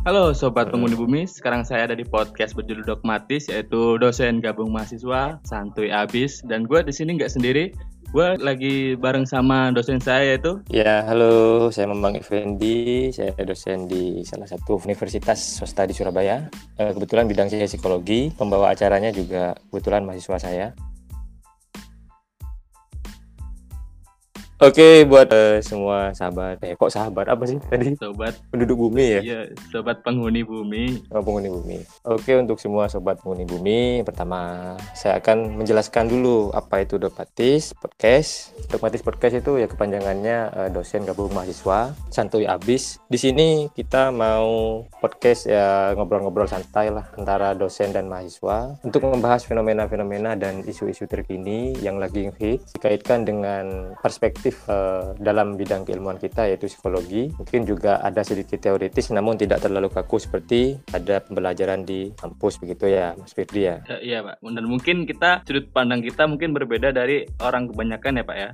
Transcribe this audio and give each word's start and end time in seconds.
Halo 0.00 0.32
Sobat 0.32 0.72
Penghuni 0.72 0.96
Bumi, 0.96 1.28
sekarang 1.28 1.60
saya 1.60 1.84
ada 1.84 1.92
di 1.92 2.08
podcast 2.08 2.56
berjudul 2.56 2.88
Dogmatis 2.88 3.52
yaitu 3.52 4.00
dosen 4.00 4.40
gabung 4.40 4.72
mahasiswa 4.72 5.36
Santuy 5.44 5.92
Abis 5.92 6.40
dan 6.48 6.64
gue 6.64 6.80
di 6.80 6.88
sini 6.88 7.20
nggak 7.20 7.28
sendiri, 7.28 7.68
gue 8.08 8.28
lagi 8.40 8.96
bareng 8.96 9.28
sama 9.28 9.68
dosen 9.76 10.00
saya 10.00 10.32
yaitu? 10.32 10.56
Ya, 10.72 11.04
halo, 11.04 11.68
saya 11.68 11.92
Memang 11.92 12.16
Effendi, 12.16 13.12
saya 13.12 13.36
dosen 13.44 13.92
di 13.92 14.24
salah 14.24 14.48
satu 14.48 14.80
universitas 14.80 15.60
swasta 15.60 15.84
di 15.84 15.92
Surabaya. 15.92 16.48
Eh, 16.80 16.96
Kebetulan 16.96 17.28
bidang 17.28 17.52
saya 17.52 17.68
psikologi, 17.68 18.32
pembawa 18.40 18.72
acaranya 18.72 19.12
juga 19.12 19.52
kebetulan 19.68 20.08
mahasiswa 20.08 20.40
saya. 20.40 20.72
Oke, 24.60 25.08
buat 25.08 25.24
eh, 25.32 25.64
semua 25.64 26.12
sahabat, 26.12 26.60
eh 26.60 26.76
kok 26.76 26.92
sahabat 26.92 27.32
apa 27.32 27.48
sih 27.48 27.56
tadi? 27.64 27.96
Sobat 27.96 28.36
Penduduk 28.52 28.76
bumi 28.76 29.16
ya? 29.16 29.20
ya 29.24 29.40
Sobat 29.72 30.04
Penghuni 30.04 30.44
Bumi. 30.44 31.00
Oh, 31.08 31.24
penghuni 31.24 31.48
bumi. 31.48 31.80
Oke, 32.04 32.36
untuk 32.36 32.60
semua 32.60 32.84
sobat 32.92 33.16
penghuni 33.24 33.48
bumi, 33.48 34.04
pertama 34.04 34.76
saya 34.92 35.16
akan 35.16 35.64
menjelaskan 35.64 36.12
dulu 36.12 36.52
apa 36.52 36.84
itu 36.84 37.00
Dogmatis 37.00 37.72
Podcast. 37.72 38.52
Dogmatis 38.68 39.00
Podcast 39.00 39.40
itu 39.40 39.56
ya 39.56 39.64
kepanjangannya 39.64 40.52
eh, 40.52 40.68
dosen 40.68 41.08
gabung 41.08 41.32
mahasiswa 41.32 41.96
santuy 42.12 42.44
abis. 42.44 43.00
Di 43.08 43.16
sini 43.16 43.72
kita 43.72 44.12
mau 44.12 44.84
podcast 45.00 45.48
ya 45.48 45.96
ngobrol-ngobrol 45.96 46.44
santai 46.44 46.92
lah 46.92 47.08
antara 47.16 47.56
dosen 47.56 47.96
dan 47.96 48.12
mahasiswa 48.12 48.76
untuk 48.84 49.08
membahas 49.08 49.40
fenomena-fenomena 49.40 50.36
dan 50.36 50.60
isu-isu 50.68 51.08
terkini 51.08 51.80
yang 51.80 51.96
lagi 51.96 52.28
hits 52.36 52.76
dikaitkan 52.76 53.24
dengan 53.24 53.96
perspektif 54.04 54.49
eh, 54.54 55.16
dalam 55.18 55.54
bidang 55.56 55.86
keilmuan 55.86 56.16
kita 56.16 56.46
yaitu 56.46 56.70
psikologi. 56.70 57.30
Mungkin 57.36 57.66
juga 57.66 58.00
ada 58.00 58.22
sedikit 58.24 58.60
teoritis 58.62 59.10
namun 59.10 59.36
tidak 59.36 59.64
terlalu 59.64 59.90
kaku 59.90 60.16
seperti 60.22 60.78
ada 60.94 61.20
pembelajaran 61.20 61.82
di 61.82 62.14
kampus 62.16 62.62
begitu 62.62 62.88
ya 62.88 63.12
Mas 63.18 63.34
Firdi 63.34 63.66
ya. 63.66 63.82
Eh, 63.90 64.14
iya 64.14 64.24
Pak, 64.24 64.40
dan 64.40 64.64
mungkin 64.64 65.04
kita 65.04 65.44
sudut 65.44 65.68
pandang 65.74 66.00
kita 66.00 66.24
mungkin 66.24 66.56
berbeda 66.56 66.94
dari 66.94 67.28
orang 67.44 67.68
kebanyakan 67.68 68.20
ya 68.20 68.24
Pak 68.24 68.36
ya. 68.36 68.50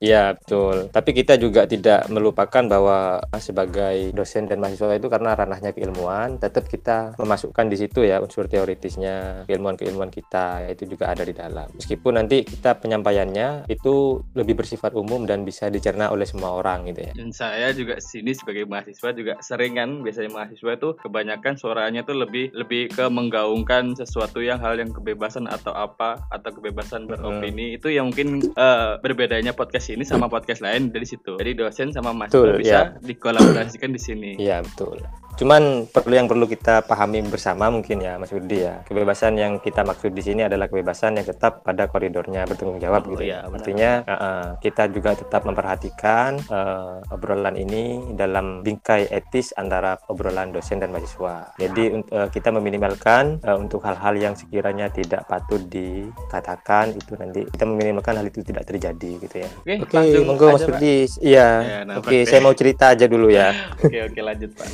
Iya 0.00 0.22
betul. 0.38 0.76
Tapi 0.88 1.10
kita 1.12 1.36
juga 1.36 1.68
tidak 1.68 2.08
melupakan 2.08 2.64
bahwa 2.64 3.20
sebagai 3.36 4.14
dosen 4.16 4.48
dan 4.48 4.62
mahasiswa 4.62 4.96
itu 4.96 5.12
karena 5.12 5.36
ranahnya 5.36 5.76
keilmuan, 5.76 6.40
tetap 6.40 6.64
kita 6.70 7.12
memasukkan 7.20 7.66
di 7.68 7.76
situ 7.76 8.06
ya 8.06 8.22
unsur 8.22 8.48
teoritisnya 8.48 9.44
keilmuan-keilmuan 9.44 10.08
kita 10.08 10.64
itu 10.72 10.88
juga 10.96 11.12
ada 11.12 11.26
di 11.26 11.36
dalam. 11.36 11.68
Meskipun 11.76 12.16
nanti 12.16 12.46
kita 12.46 12.80
penyampaiannya 12.80 13.68
itu 13.68 14.24
lebih 14.32 14.64
bersifat 14.64 14.96
umum 14.96 15.11
dan 15.28 15.44
bisa 15.44 15.68
dicerna 15.68 16.08
oleh 16.08 16.24
semua 16.24 16.56
orang 16.58 16.88
gitu 16.90 17.06
ya. 17.08 17.12
Dan 17.12 17.30
saya 17.30 17.70
juga 17.76 18.00
sini 18.00 18.32
sebagai 18.32 18.64
mahasiswa 18.64 19.10
juga 19.12 19.32
sering 19.44 19.76
kan 19.76 19.90
biasanya 20.00 20.30
mahasiswa 20.32 20.72
itu 20.74 20.88
kebanyakan 21.00 21.54
suaranya 21.60 22.00
tuh 22.02 22.16
lebih 22.16 22.50
lebih 22.56 22.92
ke 22.92 23.04
menggaungkan 23.08 23.92
sesuatu 23.92 24.40
yang 24.40 24.58
hal 24.58 24.80
yang 24.80 24.90
kebebasan 24.90 25.46
atau 25.46 25.72
apa 25.76 26.24
atau 26.32 26.50
kebebasan 26.50 27.04
beropini 27.04 27.76
itu 27.76 27.92
yang 27.92 28.10
mungkin 28.10 28.40
eh, 28.42 28.92
berbedanya 29.00 29.52
podcast 29.52 29.92
ini 29.92 30.02
sama 30.02 30.26
podcast 30.32 30.64
lain 30.64 30.88
dari 30.90 31.04
situ. 31.04 31.36
Jadi 31.36 31.52
dosen 31.56 31.88
sama 31.92 32.16
mahasiswa 32.16 32.40
Betul, 32.40 32.60
bisa 32.60 32.72
ya. 32.72 32.82
dikolaborasikan 33.04 33.90
di 33.92 34.00
sini. 34.00 34.30
Iya 34.40 34.64
betul. 34.64 34.98
Cuman 35.36 35.88
perlu 35.88 36.14
yang 36.14 36.28
perlu 36.28 36.44
kita 36.46 36.84
pahami 36.84 37.24
bersama 37.26 37.72
mungkin 37.72 38.04
ya 38.04 38.20
Mas 38.20 38.30
Budi 38.30 38.64
ya. 38.64 38.84
Kebebasan 38.84 39.36
yang 39.40 39.58
kita 39.58 39.82
maksud 39.82 40.12
di 40.12 40.22
sini 40.22 40.44
adalah 40.44 40.68
kebebasan 40.68 41.18
yang 41.18 41.26
tetap 41.26 41.64
pada 41.64 41.88
koridornya 41.88 42.44
bertanggung 42.44 42.78
jawab 42.78 43.02
Oh, 43.02 43.16
gitu 43.16 43.24
iya, 43.26 43.42
ya. 43.42 43.48
benar. 43.48 43.56
Artinya 43.58 43.90
uh, 44.06 44.14
uh, 44.14 44.44
kita 44.62 44.82
juga 44.92 45.10
tetap 45.18 45.42
memperhatikan 45.48 46.38
uh, 46.46 47.02
obrolan 47.10 47.58
ini 47.58 48.14
dalam 48.14 48.62
bingkai 48.62 49.10
etis 49.10 49.50
antara 49.56 49.98
obrolan 50.06 50.54
dosen 50.54 50.78
dan 50.78 50.94
mahasiswa. 50.94 51.56
Jadi 51.58 51.84
uh, 52.12 52.28
kita 52.30 52.54
meminimalkan 52.54 53.42
uh, 53.42 53.58
untuk 53.58 53.82
hal-hal 53.82 54.14
yang 54.14 54.34
sekiranya 54.38 54.92
tidak 54.92 55.26
patut 55.26 55.60
dikatakan 55.66 56.94
itu 56.94 57.12
nanti 57.18 57.44
kita 57.48 57.64
meminimalkan 57.66 58.20
hal 58.20 58.26
itu 58.28 58.44
tidak 58.44 58.68
terjadi 58.68 59.10
gitu 59.18 59.36
ya. 59.42 59.48
Oke, 59.50 59.74
Oke, 59.82 59.94
langsung 59.96 60.24
monggo 60.28 60.46
Mas. 60.54 60.64
Budi. 60.68 60.96
Iya. 61.22 61.48
Ya, 61.62 61.78
nah, 61.88 61.94
Oke, 61.98 62.22
saya 62.28 62.40
mau 62.44 62.54
cerita 62.54 62.92
aja 62.94 63.06
dulu 63.08 63.32
ya. 63.32 63.50
Oke 63.82 63.98
oke 64.08 64.20
lanjut 64.22 64.50
Pak. 64.54 64.66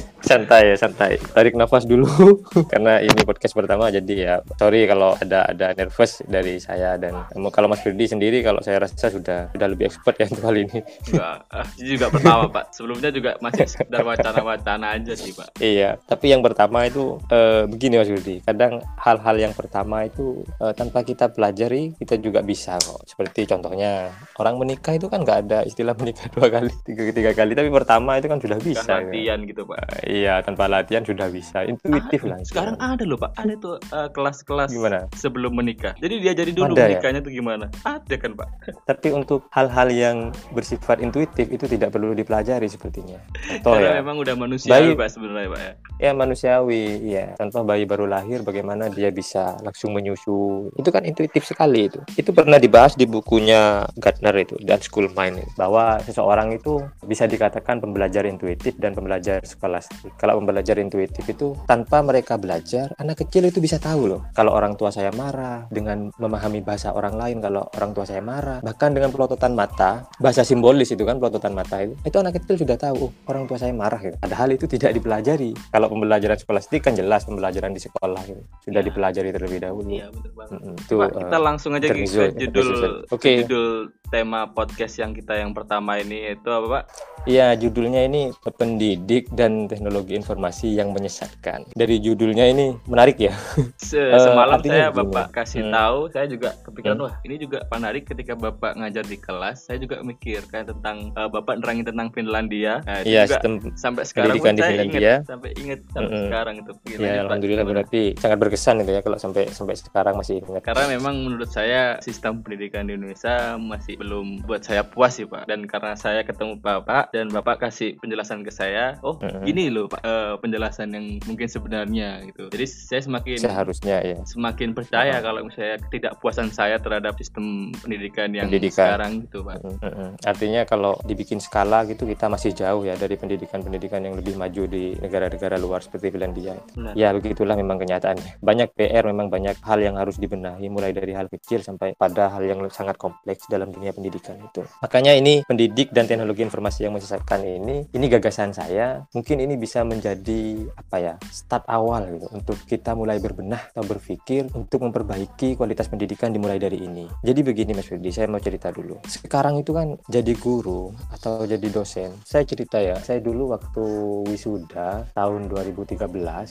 Santai 0.48 0.72
ya 0.72 0.76
santai 0.80 1.12
tarik 1.36 1.52
nafas 1.60 1.84
dulu 1.84 2.08
karena 2.72 3.04
ini 3.04 3.20
podcast 3.20 3.52
pertama 3.52 3.92
jadi 3.92 4.14
ya 4.16 4.34
sorry 4.56 4.88
kalau 4.88 5.12
ada 5.20 5.44
ada 5.44 5.76
nervous 5.76 6.24
dari 6.24 6.56
saya 6.56 6.96
dan 6.96 7.28
kalau 7.52 7.68
Mas 7.68 7.84
Firdi 7.84 8.08
sendiri 8.08 8.40
kalau 8.40 8.64
saya 8.64 8.80
rasa 8.80 9.12
sudah 9.12 9.52
sudah 9.52 9.68
lebih 9.68 9.92
expert 9.92 10.16
ya 10.16 10.24
untuk 10.32 10.48
hal 10.48 10.56
ini 10.56 10.80
Juga, 11.04 11.44
ah, 11.52 11.68
ini 11.76 11.88
juga 12.00 12.06
pertama 12.08 12.42
Pak. 12.48 12.64
Sebelumnya 12.72 13.10
juga 13.12 13.36
masih 13.44 13.68
sekedar 13.68 14.00
wacana-wacana 14.00 14.96
aja 14.96 15.12
sih 15.12 15.36
Pak. 15.36 15.60
iya 15.60 16.00
tapi 16.08 16.32
yang 16.32 16.40
pertama 16.40 16.88
itu 16.88 17.20
eh, 17.28 17.68
begini 17.68 18.00
Mas 18.00 18.08
Firdi 18.08 18.40
kadang 18.40 18.80
hal-hal 18.96 19.36
yang 19.36 19.52
pertama 19.52 20.08
itu 20.08 20.48
eh, 20.64 20.72
tanpa 20.72 21.04
kita 21.04 21.28
pelajari 21.28 21.92
kita 22.00 22.16
juga 22.16 22.40
bisa 22.40 22.80
kok 22.80 23.04
seperti 23.04 23.44
contohnya 23.44 24.08
orang 24.40 24.56
menikah 24.56 24.96
itu 24.96 25.12
kan 25.12 25.20
nggak 25.20 25.38
ada 25.44 25.58
istilah 25.68 25.92
menikah 26.00 26.24
dua 26.32 26.48
kali 26.48 26.72
tiga 26.88 27.12
tiga 27.12 27.32
kali 27.36 27.52
tapi 27.52 27.68
pertama 27.68 28.16
itu 28.16 28.32
kan 28.32 28.40
sudah 28.40 28.56
bisa 28.64 28.80
Kan 28.88 29.12
ya. 29.12 29.36
gitu 29.44 29.68
Pak. 29.68 30.08
iya 30.08 30.37
tanpa 30.40 30.66
latihan 30.66 31.00
sudah 31.00 31.26
bisa 31.26 31.62
intuitif 31.62 32.22
Ah, 32.22 32.28
lah 32.28 32.38
Sekarang 32.42 32.76
ada 32.76 33.02
loh 33.02 33.16
Pak, 33.16 33.32
ada 33.34 33.54
tuh 33.54 33.74
eh, 33.80 34.08
kelas-kelas 34.10 34.70
gimana 34.70 35.06
sebelum 35.12 35.52
menikah. 35.52 35.92
Jadi 35.96 36.14
diajari 36.18 36.50
dulu 36.50 36.72
Ada 36.72 36.78
ya? 36.78 36.86
menikahnya 36.88 37.20
tuh 37.20 37.32
gimana. 37.32 37.64
Ada 37.82 38.14
kan 38.16 38.32
Pak? 38.34 38.48
Tapi 38.90 39.08
untuk 39.10 39.46
hal-hal 39.50 39.88
yang 39.88 40.16
bersifat 40.50 40.98
intuitif 40.98 41.46
itu 41.46 41.64
tidak 41.64 41.90
perlu 41.90 42.12
dipelajari 42.12 42.66
sepertinya. 42.66 43.18
Contoh 43.58 43.74
Karena 43.74 43.90
ya, 43.90 43.98
memang 43.98 44.16
udah 44.18 44.34
manusiawi 44.34 44.92
Bayi- 44.92 44.96
Pak 44.96 45.08
sebenarnya 45.10 45.48
Pak 45.48 45.60
ya. 45.60 45.72
Ya 45.98 46.14
manusiawi, 46.14 47.02
ya. 47.04 47.34
Contoh 47.34 47.66
bayi 47.66 47.84
baru 47.84 48.06
lahir, 48.06 48.46
bagaimana 48.46 48.86
dia 48.88 49.10
bisa 49.10 49.58
langsung 49.60 49.92
menyusu, 49.92 50.70
itu 50.78 50.88
kan 50.88 51.02
intuitif 51.04 51.44
sekali 51.44 51.90
itu. 51.90 52.00
Itu 52.14 52.30
pernah 52.30 52.56
dibahas 52.56 52.94
di 52.94 53.04
bukunya 53.04 53.84
Gardner 53.98 54.34
itu 54.38 54.54
dan 54.62 54.78
School 54.78 55.10
Mind 55.12 55.42
itu, 55.42 55.50
bahwa 55.58 55.98
seseorang 56.06 56.54
itu 56.54 56.78
bisa 57.02 57.26
dikatakan 57.26 57.82
pembelajar 57.82 58.24
intuitif 58.24 58.78
dan 58.78 58.94
pembelajar 58.94 59.42
skolastik. 59.42 60.14
Kalau 60.16 60.38
pembelajar 60.38 60.78
intuitif 60.78 61.26
itu 61.26 61.58
tanpa 61.66 62.00
mereka 62.00 62.38
belajar, 62.38 62.94
anak 62.96 63.26
kecil 63.26 63.50
itu 63.50 63.58
bisa 63.58 63.82
tahu 63.82 64.06
loh. 64.06 64.22
Kalau 64.32 64.54
orang 64.54 64.78
tua 64.78 64.94
saya 64.94 65.10
marah 65.10 65.66
dengan 65.68 66.14
memahami 66.16 66.62
bahasa 66.62 66.94
orang 66.94 67.18
lain, 67.18 67.42
kalau 67.42 67.66
orang 67.74 67.90
tua 67.90 68.06
saya 68.06 68.22
marah, 68.22 68.62
bahkan 68.62 68.94
dengan 68.94 69.10
pelototan 69.10 69.58
mata, 69.58 70.06
bahasa 70.22 70.46
simbolis 70.46 70.94
itu 70.94 71.02
kan 71.02 71.18
pelototan 71.18 71.52
mata 71.52 71.82
itu, 71.82 71.98
itu 72.06 72.16
anak 72.16 72.38
kecil 72.38 72.62
sudah 72.62 72.78
tahu 72.78 73.08
oh, 73.08 73.12
orang 73.26 73.48
tua 73.48 73.58
saya 73.58 73.72
marah 73.74 73.98
gitu. 73.98 74.16
Padahal 74.20 74.48
itu 74.54 74.64
tidak 74.68 74.94
dipelajari. 74.94 75.52
Kalau 75.72 75.87
pembelajaran 75.88 76.38
skolastik 76.38 76.80
kan 76.84 76.92
jelas 76.94 77.24
pembelajaran 77.24 77.72
di 77.72 77.80
sekolah 77.80 78.22
gitu. 78.24 78.42
Sudah 78.64 78.80
Ya. 78.80 78.86
dipelajari 78.86 79.28
terlebih 79.32 79.60
dahulu. 79.60 79.88
Iya 79.88 80.06
betul 80.12 80.32
banget. 80.36 80.52
Mm-mm. 80.60 80.74
Itu 80.78 80.94
Pak, 80.96 81.08
eh, 81.08 81.20
kita 81.24 81.38
langsung 81.40 81.70
aja 81.74 81.86
ke 81.88 81.96
judul 82.36 82.68
Oke. 83.08 83.30
judul 83.44 83.68
tema 84.08 84.46
podcast 84.46 84.96
yang 84.96 85.12
kita 85.12 85.36
yang 85.36 85.52
pertama 85.52 85.96
ini 85.96 86.32
itu 86.32 86.48
apa 86.48 86.66
Pak? 86.66 86.84
Iya, 87.24 87.52
judulnya 87.54 88.02
ini 88.02 88.30
pendidik 88.54 89.28
dan 89.30 89.66
teknologi 89.66 90.14
informasi 90.14 90.72
yang 90.72 90.90
menyesatkan. 90.90 91.68
Dari 91.70 91.98
judulnya 91.98 92.46
ini 92.46 92.72
menarik 92.84 93.20
ya. 93.20 93.34
Se- 93.78 94.00
Eh, 94.00 94.16
Semalam 94.18 94.56
artinya 94.56 94.88
saya. 94.88 94.94
Bapak 94.94 95.26
kasih 95.30 95.60
Hmm. 95.60 95.74
tahu, 95.74 95.98
saya 96.08 96.26
juga 96.26 96.56
kepikiran 96.62 96.96
wah 96.98 97.14
ini 97.22 97.36
juga 97.36 97.68
menarik 97.68 98.06
ketika 98.06 98.32
Bapak 98.32 98.74
ngajar 98.74 99.04
di 99.04 99.16
kelas. 99.16 99.66
Saya 99.66 99.76
juga 99.76 100.00
mikir 100.00 100.40
kan 100.46 100.64
tentang 100.64 101.12
eh, 101.12 101.28
Bapak 101.28 101.60
nerangin 101.60 101.84
tentang 101.84 102.08
Finlandia. 102.08 102.80
Nah, 102.82 103.02
Iya, 103.02 103.28
sistem 103.28 103.60
sampai 103.74 104.02
sekarang 104.02 104.32
pendidikan 104.32 104.54
di 104.54 104.62
saya 104.62 104.70
Finlandia. 104.72 104.96
ingat 104.96 105.26
sampai 105.26 105.50
ingat 105.54 105.80
sampai 105.90 106.08
Mm-mm. 106.08 106.24
sekarang 106.24 106.54
itu. 106.56 106.72
Ya 106.88 106.96
Pak. 106.96 107.22
alhamdulillah 107.26 107.60
Gimana? 107.60 107.74
berarti 107.76 108.02
sangat 108.16 108.38
berkesan 108.38 108.74
itu 108.78 108.90
ya 108.90 109.02
kalau 109.02 109.18
sampai 109.18 109.42
sampai 109.50 109.74
sekarang 109.76 110.14
masih 110.16 110.34
ingat. 110.40 110.62
Karena 110.62 110.84
memang 110.88 111.14
menurut 111.18 111.50
saya 111.50 111.82
sistem 111.98 112.40
pendidikan 112.40 112.86
di 112.86 112.94
Indonesia 112.94 113.34
masih 113.54 113.97
belum 113.98 114.46
buat 114.46 114.62
saya 114.62 114.86
puas 114.86 115.18
sih 115.18 115.26
Pak. 115.26 115.50
Dan 115.50 115.66
karena 115.66 115.98
saya 115.98 116.22
ketemu 116.22 116.62
Bapak 116.62 117.10
dan 117.10 117.28
Bapak 117.28 117.66
kasih 117.66 117.98
penjelasan 117.98 118.46
ke 118.46 118.54
saya, 118.54 118.94
oh 119.02 119.18
Mm-mm. 119.18 119.42
gini 119.44 119.68
loh 119.68 119.90
Pak 119.90 120.00
eh, 120.06 120.34
penjelasan 120.38 120.94
yang 120.94 121.06
mungkin 121.26 121.50
sebenarnya 121.50 122.22
gitu. 122.30 122.46
Jadi 122.54 122.66
saya 122.66 123.02
semakin 123.02 123.38
Seharusnya 123.42 123.96
ya. 124.00 124.16
semakin 124.22 124.72
percaya 124.72 125.18
Mm-mm. 125.18 125.26
kalau 125.26 125.40
misalnya 125.44 125.76
ketidakpuasan 125.90 126.48
saya 126.54 126.78
terhadap 126.78 127.18
sistem 127.18 127.74
pendidikan 127.82 128.30
yang 128.30 128.46
Pendidikan. 128.46 128.94
sekarang 128.94 129.12
gitu 129.26 129.42
Pak. 129.42 129.56
Mm, 129.60 129.76
mm, 129.82 129.92
mm. 129.92 130.10
Artinya 130.24 130.60
kalau 130.64 130.92
dibikin 131.02 131.42
skala 131.42 131.82
gitu 131.90 132.06
kita 132.06 132.30
masih 132.30 132.54
jauh 132.54 132.86
ya 132.86 132.94
dari 132.94 133.18
pendidikan-pendidikan 133.18 134.00
yang 134.04 134.14
lebih 134.14 134.38
maju 134.38 134.62
di 134.70 134.94
negara-negara 135.00 135.58
luar 135.58 135.82
seperti 135.82 136.14
Finlandia. 136.14 136.54
Benar. 136.76 136.92
Ya 136.94 137.10
begitulah 137.10 137.58
memang 137.58 137.80
kenyataannya. 137.80 138.38
Banyak 138.38 138.68
PR 138.76 139.04
memang 139.08 139.32
banyak 139.32 139.58
hal 139.64 139.78
yang 139.82 139.96
harus 139.98 140.20
dibenahi 140.20 140.68
mulai 140.68 140.92
dari 140.94 141.16
hal 141.16 141.26
kecil 141.26 141.64
sampai 141.64 141.96
pada 141.96 142.28
hal 142.30 142.44
yang 142.44 142.60
sangat 142.70 142.94
kompleks 143.00 143.48
dalam 143.48 143.72
dunia 143.72 143.87
dunia 143.88 143.96
pendidikan 143.96 144.36
itu. 144.44 144.62
Makanya 144.84 145.12
ini 145.16 145.40
pendidik 145.48 145.88
dan 145.96 146.04
teknologi 146.04 146.44
informasi 146.44 146.84
yang 146.84 146.92
menyesatkan 146.92 147.40
ini, 147.40 147.88
ini 147.88 148.06
gagasan 148.12 148.52
saya. 148.52 149.08
Mungkin 149.16 149.40
ini 149.40 149.56
bisa 149.56 149.80
menjadi 149.82 150.68
apa 150.76 150.96
ya 151.00 151.14
start 151.32 151.64
awal 151.72 152.04
gitu 152.12 152.28
untuk 152.36 152.58
kita 152.68 152.92
mulai 152.92 153.16
berbenah 153.16 153.72
atau 153.72 153.84
berpikir 153.88 154.52
untuk 154.52 154.84
memperbaiki 154.84 155.56
kualitas 155.56 155.88
pendidikan 155.88 156.28
dimulai 156.36 156.60
dari 156.60 156.84
ini. 156.84 157.08
Jadi 157.24 157.40
begini 157.40 157.72
Mas 157.72 157.88
Firdi, 157.88 158.12
saya 158.12 158.28
mau 158.28 158.42
cerita 158.42 158.68
dulu. 158.68 159.00
Sekarang 159.08 159.56
itu 159.56 159.72
kan 159.72 159.96
jadi 160.12 160.36
guru 160.36 160.92
atau 161.08 161.48
jadi 161.48 161.64
dosen. 161.72 162.12
Saya 162.28 162.44
cerita 162.44 162.76
ya, 162.76 163.00
saya 163.00 163.24
dulu 163.24 163.56
waktu 163.56 163.84
wisuda 164.28 165.08
tahun 165.16 165.48
2013 165.48 165.96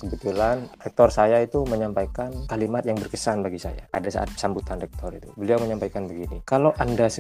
kebetulan 0.07 0.66
rektor 0.81 1.13
saya 1.13 1.44
itu 1.44 1.62
menyampaikan 1.68 2.33
kalimat 2.50 2.81
yang 2.88 2.98
berkesan 2.98 3.45
bagi 3.45 3.62
saya 3.62 3.86
pada 3.92 4.10
saat 4.10 4.33
sambutan 4.40 4.81
rektor 4.81 5.13
itu. 5.13 5.30
Beliau 5.36 5.62
menyampaikan 5.62 6.07
begini, 6.07 6.42
kalau 6.48 6.72
Anda 6.80 7.12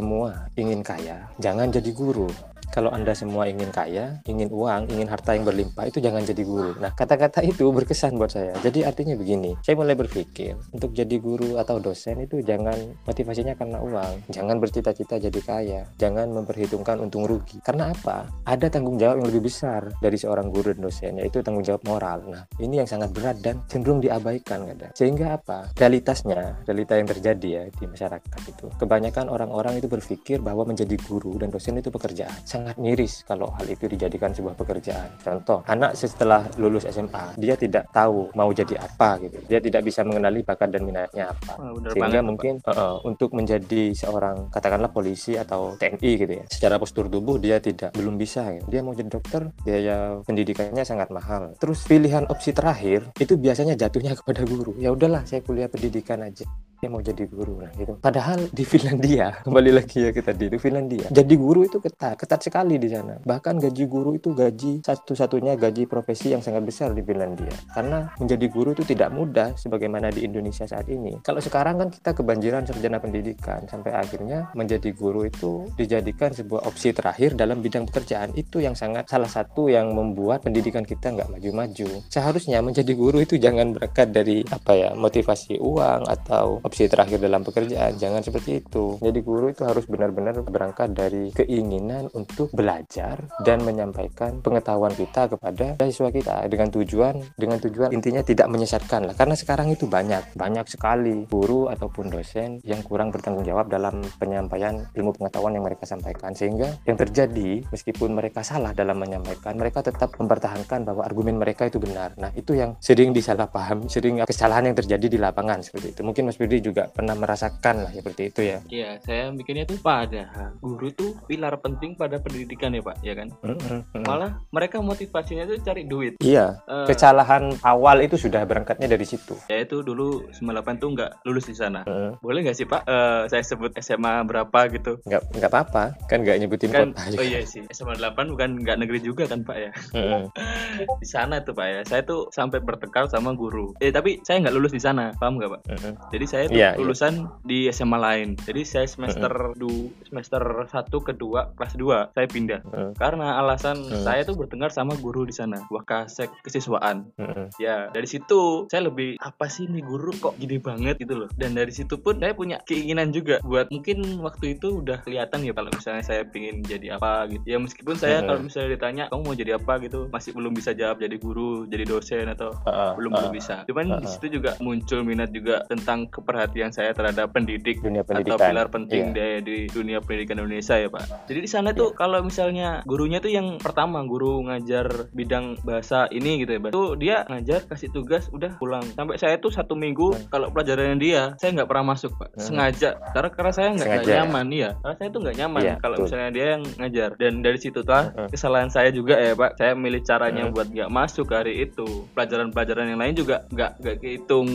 ingin 0.55 0.79
kaya, 0.79 1.27
jangan 1.37 1.67
jadi 1.67 1.91
guru 1.91 2.31
kalau 2.77 2.93
Anda 2.93 3.17
semua 3.17 3.49
ingin 3.49 3.73
kaya, 3.73 4.21
ingin 4.29 4.53
uang, 4.53 4.93
ingin 4.93 5.09
harta 5.09 5.33
yang 5.33 5.49
berlimpah, 5.49 5.89
itu 5.89 5.97
jangan 5.97 6.21
jadi 6.21 6.45
guru. 6.45 6.77
Nah, 6.77 6.93
kata-kata 6.93 7.41
itu 7.41 7.73
berkesan 7.73 8.21
buat 8.21 8.29
saya. 8.29 8.53
Jadi 8.61 8.85
artinya 8.85 9.17
begini, 9.17 9.57
saya 9.65 9.81
mulai 9.81 9.97
berpikir, 9.97 10.53
untuk 10.69 10.93
jadi 10.93 11.17
guru 11.17 11.57
atau 11.57 11.81
dosen 11.81 12.21
itu 12.21 12.37
jangan 12.45 12.77
motivasinya 13.09 13.57
karena 13.57 13.81
uang. 13.81 14.29
Jangan 14.29 14.61
bercita-cita 14.61 15.17
jadi 15.17 15.39
kaya. 15.41 15.81
Jangan 15.97 16.29
memperhitungkan 16.29 17.01
untung 17.01 17.25
rugi. 17.25 17.57
Karena 17.65 17.89
apa? 17.89 18.29
Ada 18.45 18.69
tanggung 18.69 19.01
jawab 19.01 19.25
yang 19.25 19.27
lebih 19.33 19.49
besar 19.49 19.97
dari 19.97 20.21
seorang 20.21 20.53
guru 20.53 20.77
dan 20.77 20.85
dosen, 20.85 21.17
yaitu 21.17 21.41
tanggung 21.41 21.65
jawab 21.65 21.81
moral. 21.81 22.29
Nah, 22.29 22.45
ini 22.61 22.77
yang 22.77 22.85
sangat 22.85 23.09
berat 23.09 23.41
dan 23.41 23.57
cenderung 23.65 24.05
diabaikan 24.05 24.69
kadang. 24.69 24.93
Sehingga 24.93 25.33
apa? 25.33 25.73
Realitasnya, 25.73 26.61
realita 26.69 26.93
yang 26.93 27.09
terjadi 27.09 27.47
ya 27.49 27.63
di 27.73 27.85
masyarakat 27.89 28.41
itu. 28.45 28.69
Kebanyakan 28.77 29.33
orang-orang 29.33 29.81
itu 29.81 29.89
berpikir 29.89 30.45
bahwa 30.45 30.61
menjadi 30.69 30.93
guru 31.09 31.41
dan 31.41 31.49
dosen 31.49 31.81
itu 31.81 31.89
pekerjaan 31.89 32.37
sangat 32.45 32.66
miris 32.75 33.23
kalau 33.23 33.47
hal 33.55 33.67
itu 33.69 33.87
dijadikan 33.87 34.35
sebuah 34.35 34.59
pekerjaan. 34.59 35.09
Contoh, 35.23 35.63
anak 35.69 35.95
setelah 35.95 36.43
lulus 36.59 36.83
SMA, 36.91 37.39
dia 37.39 37.55
tidak 37.55 37.87
tahu 37.95 38.27
mau 38.35 38.51
jadi 38.51 38.83
apa 38.83 39.21
gitu. 39.23 39.37
Dia 39.47 39.59
tidak 39.63 39.87
bisa 39.87 40.03
mengenali 40.03 40.43
bakat 40.43 40.75
dan 40.75 40.83
minatnya 40.83 41.31
apa. 41.31 41.53
Oh, 41.61 41.79
Sehingga 41.87 42.19
banget, 42.19 42.27
mungkin 42.27 42.53
uh, 42.65 42.71
uh, 42.71 42.95
untuk 43.07 43.31
menjadi 43.31 43.93
seorang 43.95 44.51
katakanlah 44.51 44.91
polisi 44.91 45.39
atau 45.39 45.77
TNI 45.79 46.11
gitu 46.17 46.33
ya. 46.43 46.45
Secara 46.51 46.75
postur 46.81 47.07
tubuh 47.07 47.39
dia 47.39 47.61
tidak 47.63 47.95
belum 47.95 48.19
bisa 48.19 48.51
gitu. 48.57 48.65
Dia 48.67 48.81
mau 48.83 48.91
jadi 48.91 49.09
dokter, 49.11 49.47
biaya 49.63 50.19
pendidikannya 50.27 50.83
sangat 50.83 51.13
mahal. 51.13 51.55
Terus 51.61 51.85
pilihan 51.87 52.27
opsi 52.27 52.51
terakhir 52.51 53.13
itu 53.21 53.39
biasanya 53.39 53.79
jatuhnya 53.79 54.15
kepada 54.19 54.43
guru. 54.43 54.75
Ya 54.75 54.91
udahlah, 54.91 55.23
saya 55.23 55.39
kuliah 55.45 55.71
pendidikan 55.71 56.19
aja 56.25 56.47
dia 56.77 56.89
mau 56.93 57.01
jadi 57.01 57.23
guru 57.25 57.61
nah 57.61 57.71
gitu. 57.73 57.97
Padahal 57.97 58.49
di 58.53 58.63
Finlandia 58.63 59.33
kembali 59.45 59.71
lagi 59.73 60.07
ya 60.07 60.11
kita 60.13 60.31
di 60.37 60.45
itu 60.47 60.57
Finlandia 60.61 61.07
jadi 61.09 61.33
guru 61.33 61.65
itu 61.65 61.81
ketat 61.81 62.15
ketat 62.19 62.41
sekali 62.45 62.77
di 62.77 62.89
sana. 62.91 63.17
Bahkan 63.21 63.57
gaji 63.57 63.83
guru 63.89 64.13
itu 64.13 64.31
gaji 64.37 64.85
satu-satunya 64.85 65.57
gaji 65.57 65.89
profesi 65.89 66.31
yang 66.31 66.45
sangat 66.45 66.63
besar 66.63 66.93
di 66.93 67.01
Finlandia. 67.01 67.51
Karena 67.73 68.11
menjadi 68.21 68.45
guru 68.51 68.77
itu 68.77 68.83
tidak 68.85 69.09
mudah 69.09 69.57
sebagaimana 69.57 70.13
di 70.13 70.23
Indonesia 70.27 70.69
saat 70.69 70.85
ini. 70.87 71.17
Kalau 71.25 71.41
sekarang 71.41 71.81
kan 71.81 71.89
kita 71.89 72.13
kebanjiran 72.13 72.63
sarjana 72.69 73.01
pendidikan 73.01 73.65
sampai 73.65 73.97
akhirnya 73.97 74.53
menjadi 74.53 74.93
guru 74.93 75.25
itu 75.25 75.65
dijadikan 75.73 76.33
sebuah 76.33 76.69
opsi 76.69 76.93
terakhir 76.93 77.33
dalam 77.33 77.59
bidang 77.59 77.89
pekerjaan. 77.89 78.35
Itu 78.37 78.61
yang 78.61 78.77
sangat 78.77 79.09
salah 79.09 79.29
satu 79.29 79.67
yang 79.71 79.91
membuat 79.91 80.45
pendidikan 80.45 80.85
kita 80.85 81.13
nggak 81.13 81.33
maju-maju. 81.33 81.89
Seharusnya 82.13 82.61
menjadi 82.61 82.93
guru 82.93 83.23
itu 83.23 83.41
jangan 83.41 83.73
berangkat 83.73 84.13
dari 84.13 84.45
apa 84.47 84.71
ya 84.77 84.89
motivasi 84.93 85.57
uang 85.57 86.05
atau 86.05 86.61
opsi 86.67 86.91
terakhir 86.91 87.23
dalam 87.23 87.47
pekerjaan. 87.47 87.95
Jangan 87.95 88.19
seperti 88.19 88.59
itu. 88.59 88.99
Jadi 88.99 89.19
guru 89.23 89.47
itu 89.47 89.63
harus 89.63 89.87
benar-benar 89.87 90.43
berangkat 90.43 90.91
dari 90.91 91.31
keinginan 91.31 92.11
untuk 92.11 92.51
belajar 92.51 93.23
dan 93.47 93.63
menyampaikan 93.63 94.43
pengetahuan 94.43 94.91
kita 94.91 95.31
kepada 95.31 95.79
siswa 95.87 96.11
kita 96.11 96.43
dengan 96.51 96.67
tujuan 96.67 97.15
dengan 97.39 97.57
tujuan 97.63 97.95
intinya 97.95 98.19
tidak 98.21 98.51
menyesatkan 98.51 99.07
lah. 99.07 99.15
Karena 99.15 99.35
sekarang 99.39 99.71
itu 99.71 99.87
banyak 99.87 100.35
banyak 100.35 100.67
sekali 100.67 101.23
guru 101.31 101.71
ataupun 101.71 102.11
dosen 102.11 102.59
yang 102.67 102.83
kurang 102.83 103.09
bertanggung 103.15 103.47
jawab 103.47 103.71
dalam 103.71 104.03
penyampaian 104.19 104.83
ilmu 104.91 105.15
pengetahuan 105.15 105.55
yang 105.55 105.63
mereka 105.63 105.87
sampaikan. 105.87 106.35
Sehingga 106.35 106.75
yang 106.83 106.99
terjadi 106.99 107.63
meskipun 107.71 108.11
mereka 108.11 108.43
salah 108.43 108.75
dalam 108.75 108.99
menyampaikan 108.99 109.55
mereka 109.55 109.79
tetap 109.85 110.13
mempertahankan 110.19 110.83
bahwa 110.83 111.07
argumen 111.07 111.39
mereka 111.39 111.69
itu 111.69 111.79
benar. 111.79 112.13
Nah 112.19 112.35
itu 112.35 112.53
yang 112.57 112.75
sering 112.83 113.15
disalahpaham 113.15 113.87
sering 113.87 114.19
kesalahan 114.27 114.69
yang 114.71 114.77
terjadi 114.77 115.07
di 115.07 115.17
lapangan 115.17 115.63
seperti 115.63 115.95
itu. 115.95 116.01
Mungkin 116.03 116.27
Mas 116.27 116.37
Budi 116.57 116.73
juga 116.73 116.89
pernah 116.89 117.13
merasakan 117.13 117.85
lah 117.85 117.91
seperti 117.93 118.33
itu 118.33 118.41
ya. 118.41 118.57
Iya, 118.65 118.89
saya 119.05 119.29
bikinnya 119.29 119.69
tuh 119.69 119.77
pada 119.77 120.33
guru 120.57 120.89
tuh 120.89 121.13
pilar 121.29 121.53
penting 121.61 121.93
pada 121.93 122.17
pendidikan 122.17 122.73
ya 122.73 122.81
Pak, 122.81 122.97
ya 123.05 123.13
kan? 123.13 123.29
Mm-hmm. 123.45 124.01
Malah 124.01 124.41
mereka 124.49 124.81
motivasinya 124.81 125.45
tuh 125.45 125.61
cari 125.61 125.85
duit. 125.85 126.17
Iya. 126.17 126.57
Uh, 126.65 126.89
kesalahan 126.89 127.53
awal 127.61 128.01
itu 128.01 128.17
sudah 128.17 128.41
berangkatnya 128.49 128.89
dari 128.89 129.05
situ. 129.05 129.37
Ya 129.53 129.61
itu 129.61 129.85
dulu 129.85 130.25
98 130.33 130.81
tuh 130.81 130.89
nggak 130.97 131.11
lulus 131.29 131.45
di 131.45 131.53
sana. 131.53 131.85
Mm. 131.85 132.25
Boleh 132.25 132.39
nggak 132.49 132.57
sih 132.57 132.65
Pak? 132.65 132.81
Uh, 132.89 133.29
saya 133.29 133.45
sebut 133.45 133.77
SMA 133.77 134.25
berapa 134.25 134.59
gitu? 134.73 134.97
Nggak 135.05 135.21
nggak 135.37 135.51
apa-apa, 135.53 135.93
kan 136.09 136.25
nggak 136.25 136.41
nyebutin 136.41 136.73
kan, 136.73 136.97
kota. 136.97 137.21
Oh 137.21 137.25
iya 137.25 137.45
sih, 137.45 137.61
SMA 137.69 138.01
8 138.01 138.33
bukan 138.33 138.65
nggak 138.65 138.81
negeri 138.81 139.05
juga 139.05 139.29
kan 139.29 139.45
Pak 139.45 139.57
ya? 139.61 139.71
Mm. 139.93 140.33
di 141.05 141.07
sana 141.07 141.37
tuh 141.45 141.53
Pak 141.53 141.67
ya, 141.69 141.81
saya 141.85 142.01
tuh 142.01 142.33
sampai 142.33 142.65
bertekar 142.65 143.05
sama 143.13 143.37
guru. 143.37 143.77
Eh 143.77 143.93
tapi 143.93 144.17
saya 144.25 144.41
nggak 144.41 144.55
lulus 144.57 144.73
di 144.73 144.81
sana, 144.81 145.13
paham 145.21 145.37
nggak 145.37 145.53
Pak? 145.53 145.61
Mm-hmm. 145.69 145.93
Jadi 146.15 146.25
saya 146.25 146.46
tuh 146.49 146.57
yeah, 146.57 146.73
iya. 146.75 146.81
lulusan 146.81 147.13
yeah. 147.27 147.45
di 147.45 147.59
SMA 147.69 147.97
lain. 147.97 148.29
Jadi 148.41 148.61
saya 148.63 148.87
semester 148.87 149.31
mm-hmm. 149.31 149.59
du 149.59 149.91
semester 150.07 150.41
satu 150.71 151.03
kedua 151.03 151.53
kelas 151.53 151.75
2 151.75 152.15
saya 152.15 152.27
pindah. 152.27 152.61
Mm-hmm. 152.63 152.91
Karena 152.97 153.37
alasan 153.39 153.77
mm-hmm. 153.83 154.03
saya 154.03 154.21
tuh 154.23 154.35
bertengkar 154.39 154.71
sama 154.71 154.95
guru 154.97 155.27
di 155.27 155.35
sana, 155.35 155.61
kasek 155.87 156.31
kesiswaan. 156.43 157.11
Mm-hmm. 157.15 157.45
Ya, 157.61 157.91
dari 157.91 158.07
situ 158.09 158.67
saya 158.71 158.89
lebih 158.89 159.19
apa 159.21 159.47
sih 159.47 159.69
nih 159.69 159.83
guru 159.83 160.11
kok 160.17 160.35
gini 160.41 160.57
banget 160.59 160.99
gitu 160.99 161.25
loh. 161.25 161.29
Dan 161.35 161.55
dari 161.55 161.71
situ 161.71 161.99
pun 161.99 162.19
saya 162.19 162.33
punya 162.33 162.59
keinginan 162.65 163.11
juga 163.15 163.39
buat 163.43 163.69
mungkin 163.71 164.23
waktu 164.23 164.59
itu 164.59 164.83
udah 164.83 164.99
kelihatan 165.03 165.45
ya 165.45 165.53
kalau 165.55 165.71
misalnya 165.71 166.03
saya 166.03 166.21
pingin 166.27 166.63
jadi 166.63 166.99
apa 166.99 167.29
gitu. 167.31 167.43
Ya 167.45 167.57
meskipun 167.61 167.95
saya 167.95 168.19
mm-hmm. 168.19 168.27
kalau 168.27 168.39
misalnya 168.43 168.69
ditanya 168.75 169.03
kamu 169.11 169.21
mau 169.23 169.35
jadi 169.35 169.51
apa 169.59 169.73
gitu, 169.83 169.99
masih 170.11 170.31
belum 170.35 170.53
bisa 170.55 170.71
jawab 170.75 170.99
jadi 170.99 171.15
guru, 171.19 171.69
jadi 171.69 171.83
dosen 171.87 172.27
atau 172.31 172.51
uh, 172.67 172.93
belum 172.95 173.11
uh, 173.13 173.17
belum 173.23 173.31
bisa. 173.33 173.55
Cuman 173.69 173.85
uh, 173.97 173.99
di 174.01 174.07
situ 174.07 174.27
juga 174.39 174.55
muncul 174.59 175.01
minat 175.03 175.31
juga 175.31 175.63
tentang 175.67 176.07
keperhatian 176.37 176.69
saya 176.69 176.93
terhadap 176.93 177.33
pendidik 177.33 177.81
dunia 177.81 178.05
pendidikan. 178.05 178.37
atau 178.37 178.45
pilar 178.45 178.67
penting 178.69 179.17
yeah. 179.17 179.41
di, 179.41 179.65
di 179.65 179.73
dunia 179.73 179.97
pendidikan 180.05 180.37
Indonesia 180.37 180.77
ya 180.77 180.85
Pak. 180.85 181.25
Jadi 181.25 181.39
di 181.41 181.49
sana 181.49 181.73
yeah. 181.73 181.79
tuh 181.81 181.89
kalau 181.97 182.21
misalnya 182.21 182.85
gurunya 182.85 183.17
tuh 183.17 183.33
yang 183.33 183.57
pertama 183.57 184.05
guru 184.05 184.45
ngajar 184.45 185.09
bidang 185.17 185.57
bahasa 185.65 186.05
ini 186.13 186.45
gitu 186.45 186.53
ya 186.53 186.59
Pak. 186.61 186.71
Tuh 186.77 186.93
dia 186.93 187.25
ngajar 187.25 187.65
kasih 187.65 187.89
tugas 187.89 188.29
udah 188.29 188.53
pulang. 188.61 188.85
Sampai 188.93 189.17
saya 189.17 189.41
tuh 189.41 189.49
satu 189.49 189.73
minggu 189.73 190.13
hmm. 190.13 190.29
kalau 190.29 190.53
pelajarannya 190.53 191.01
dia 191.01 191.33
saya 191.41 191.57
nggak 191.57 191.65
pernah 191.73 191.97
masuk 191.97 192.13
Pak. 192.21 192.29
Hmm. 192.37 192.45
Sengaja 192.45 192.89
karena 193.17 193.29
karena 193.33 193.51
saya 193.57 193.67
nggak 193.73 194.05
nyaman 194.05 194.47
ya. 194.53 194.69
Karena 194.77 194.95
saya 195.01 195.09
tuh 195.09 195.19
nggak 195.25 195.37
nyaman 195.41 195.61
yeah, 195.65 195.77
kalau 195.81 195.97
misalnya 196.05 196.29
dia 196.29 196.45
yang 196.53 196.63
ngajar. 196.77 197.09
Dan 197.17 197.33
dari 197.41 197.57
situ 197.57 197.81
tuh 197.81 198.13
hmm. 198.13 198.29
kesalahan 198.29 198.69
saya 198.69 198.93
juga 198.93 199.17
ya 199.17 199.33
Pak. 199.33 199.57
Saya 199.57 199.73
milih 199.73 200.05
caranya 200.05 200.45
hmm. 200.45 200.53
buat 200.53 200.69
nggak 200.69 200.91
masuk 200.93 201.33
hari 201.33 201.65
itu. 201.65 202.05
Pelajaran-pelajaran 202.13 202.93
yang 202.93 203.01
lain 203.01 203.15
juga 203.17 203.41
nggak 203.49 203.81
nggak 203.81 203.95
kehitung 204.05 204.47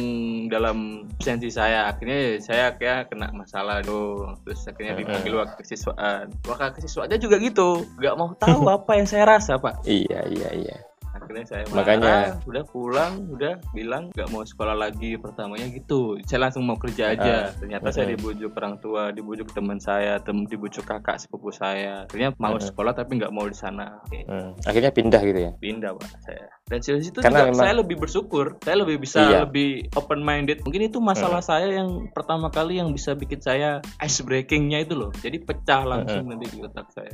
dalam 0.46 1.10
sensi 1.18 1.48
saya 1.50 1.71
akhirnya 1.88 2.42
saya 2.44 2.76
kayak 2.76 3.08
kena 3.08 3.32
masalah 3.32 3.80
tuh 3.80 4.36
terus 4.44 4.60
akhirnya 4.68 4.98
dipanggil 4.98 5.32
wakil 5.40 5.56
kesiswaan 5.56 6.28
wakil 6.44 6.70
kesiswaannya 6.76 7.18
juga 7.18 7.36
gitu. 7.40 7.88
Nggak 7.96 8.14
mau 8.18 8.30
tahu 8.36 8.68
apa 8.76 8.92
yang 9.00 9.08
saya 9.08 9.24
rasa 9.24 9.56
pak. 9.56 9.80
Iya 9.88 10.28
iya 10.28 10.50
iya 10.52 10.91
akhirnya 11.12 11.44
saya 11.44 11.62
marah, 11.68 11.76
makanya. 11.76 12.16
Udah 12.48 12.64
pulang 12.68 13.12
udah 13.28 13.54
bilang 13.76 14.08
nggak 14.12 14.28
mau 14.32 14.42
sekolah 14.42 14.76
lagi 14.76 15.16
pertamanya 15.20 15.68
gitu. 15.70 16.18
Saya 16.24 16.48
langsung 16.48 16.64
mau 16.64 16.80
kerja 16.80 17.12
aja. 17.12 17.52
Uh, 17.52 17.60
ternyata 17.64 17.88
uh, 17.88 17.94
saya 17.94 18.06
dibujuk 18.16 18.52
orang 18.56 18.80
tua 18.80 19.12
dibujuk 19.12 19.52
teman 19.52 19.78
saya 19.78 20.18
tem 20.24 20.44
dibujuk 20.48 20.84
kakak 20.88 21.20
sepupu 21.20 21.52
saya. 21.52 22.08
Akhirnya 22.08 22.32
mau 22.40 22.56
uh, 22.56 22.62
sekolah 22.62 22.96
tapi 22.96 23.20
nggak 23.20 23.32
mau 23.32 23.44
di 23.44 23.56
sana. 23.56 24.00
Okay. 24.08 24.24
uh, 24.26 24.56
akhirnya 24.64 24.92
pindah 24.92 25.20
gitu 25.22 25.40
ya? 25.40 25.52
Pindah 25.60 25.90
pak 25.96 26.08
saya. 26.24 26.46
Dan 26.62 26.80
dari 26.80 27.04
situ 27.04 27.18
Karena 27.20 27.44
juga 27.44 27.48
memang, 27.52 27.62
saya 27.68 27.74
lebih 27.84 27.96
bersyukur. 28.00 28.46
Saya 28.64 28.76
lebih 28.80 28.96
bisa 29.02 29.20
iya. 29.28 29.44
lebih 29.44 29.92
open 29.92 30.24
minded 30.24 30.64
mungkin 30.64 30.88
itu 30.88 30.98
masalah 31.04 31.44
uh, 31.44 31.46
saya 31.46 31.68
yang 31.68 32.08
pertama 32.16 32.48
kali 32.48 32.80
yang 32.80 32.88
bisa 32.94 33.12
bikin 33.12 33.44
saya 33.44 33.84
ice 34.00 34.24
breakingnya 34.24 34.88
itu 34.88 34.96
loh. 34.96 35.12
Jadi 35.20 35.36
pecah 35.44 35.84
langsung 35.84 36.24
uh, 36.24 36.28
nanti 36.32 36.48
di 36.48 36.58
otak 36.64 36.88
saya 36.94 37.12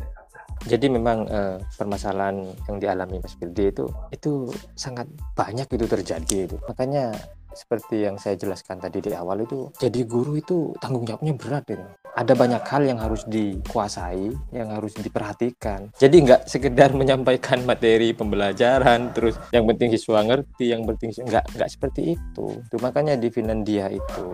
jadi 0.69 0.87
memang 0.93 1.25
uh, 1.33 1.57
permasalahan 1.81 2.45
yang 2.69 2.77
dialami 2.77 3.25
Mas 3.25 3.35
Bildi 3.41 3.73
itu 3.73 3.89
itu 4.13 4.53
sangat 4.77 5.09
banyak 5.33 5.65
itu 5.65 5.87
terjadi 5.89 6.37
itu. 6.45 6.57
Makanya 6.69 7.17
seperti 7.59 8.07
yang 8.07 8.21
saya 8.21 8.37
jelaskan 8.39 8.79
tadi 8.79 9.03
di 9.03 9.11
awal 9.17 9.43
itu 9.43 9.73
jadi 9.81 10.07
guru 10.07 10.39
itu 10.39 10.77
tanggung 10.79 11.03
jawabnya 11.03 11.35
berat 11.35 11.65
itu 11.67 11.83
ada 12.15 12.33
banyak 12.33 12.63
hal 12.65 12.83
yang 12.87 12.99
harus 13.01 13.27
dikuasai, 13.29 14.33
yang 14.55 14.69
harus 14.73 14.95
diperhatikan. 14.97 15.93
Jadi 15.97 16.17
nggak 16.25 16.49
sekedar 16.49 16.95
menyampaikan 17.01 17.63
materi 17.67 18.15
pembelajaran, 18.15 19.13
terus 19.13 19.37
yang 19.53 19.67
penting 19.69 19.93
siswa 19.95 20.25
ngerti, 20.25 20.73
yang 20.73 20.87
penting 20.87 21.13
nggak 21.13 21.45
nggak 21.57 21.69
seperti 21.69 22.17
itu. 22.17 22.47
Tuh, 22.69 22.81
makanya 22.81 23.19
di 23.19 23.29
Finlandia 23.29 23.91
itu 23.93 24.27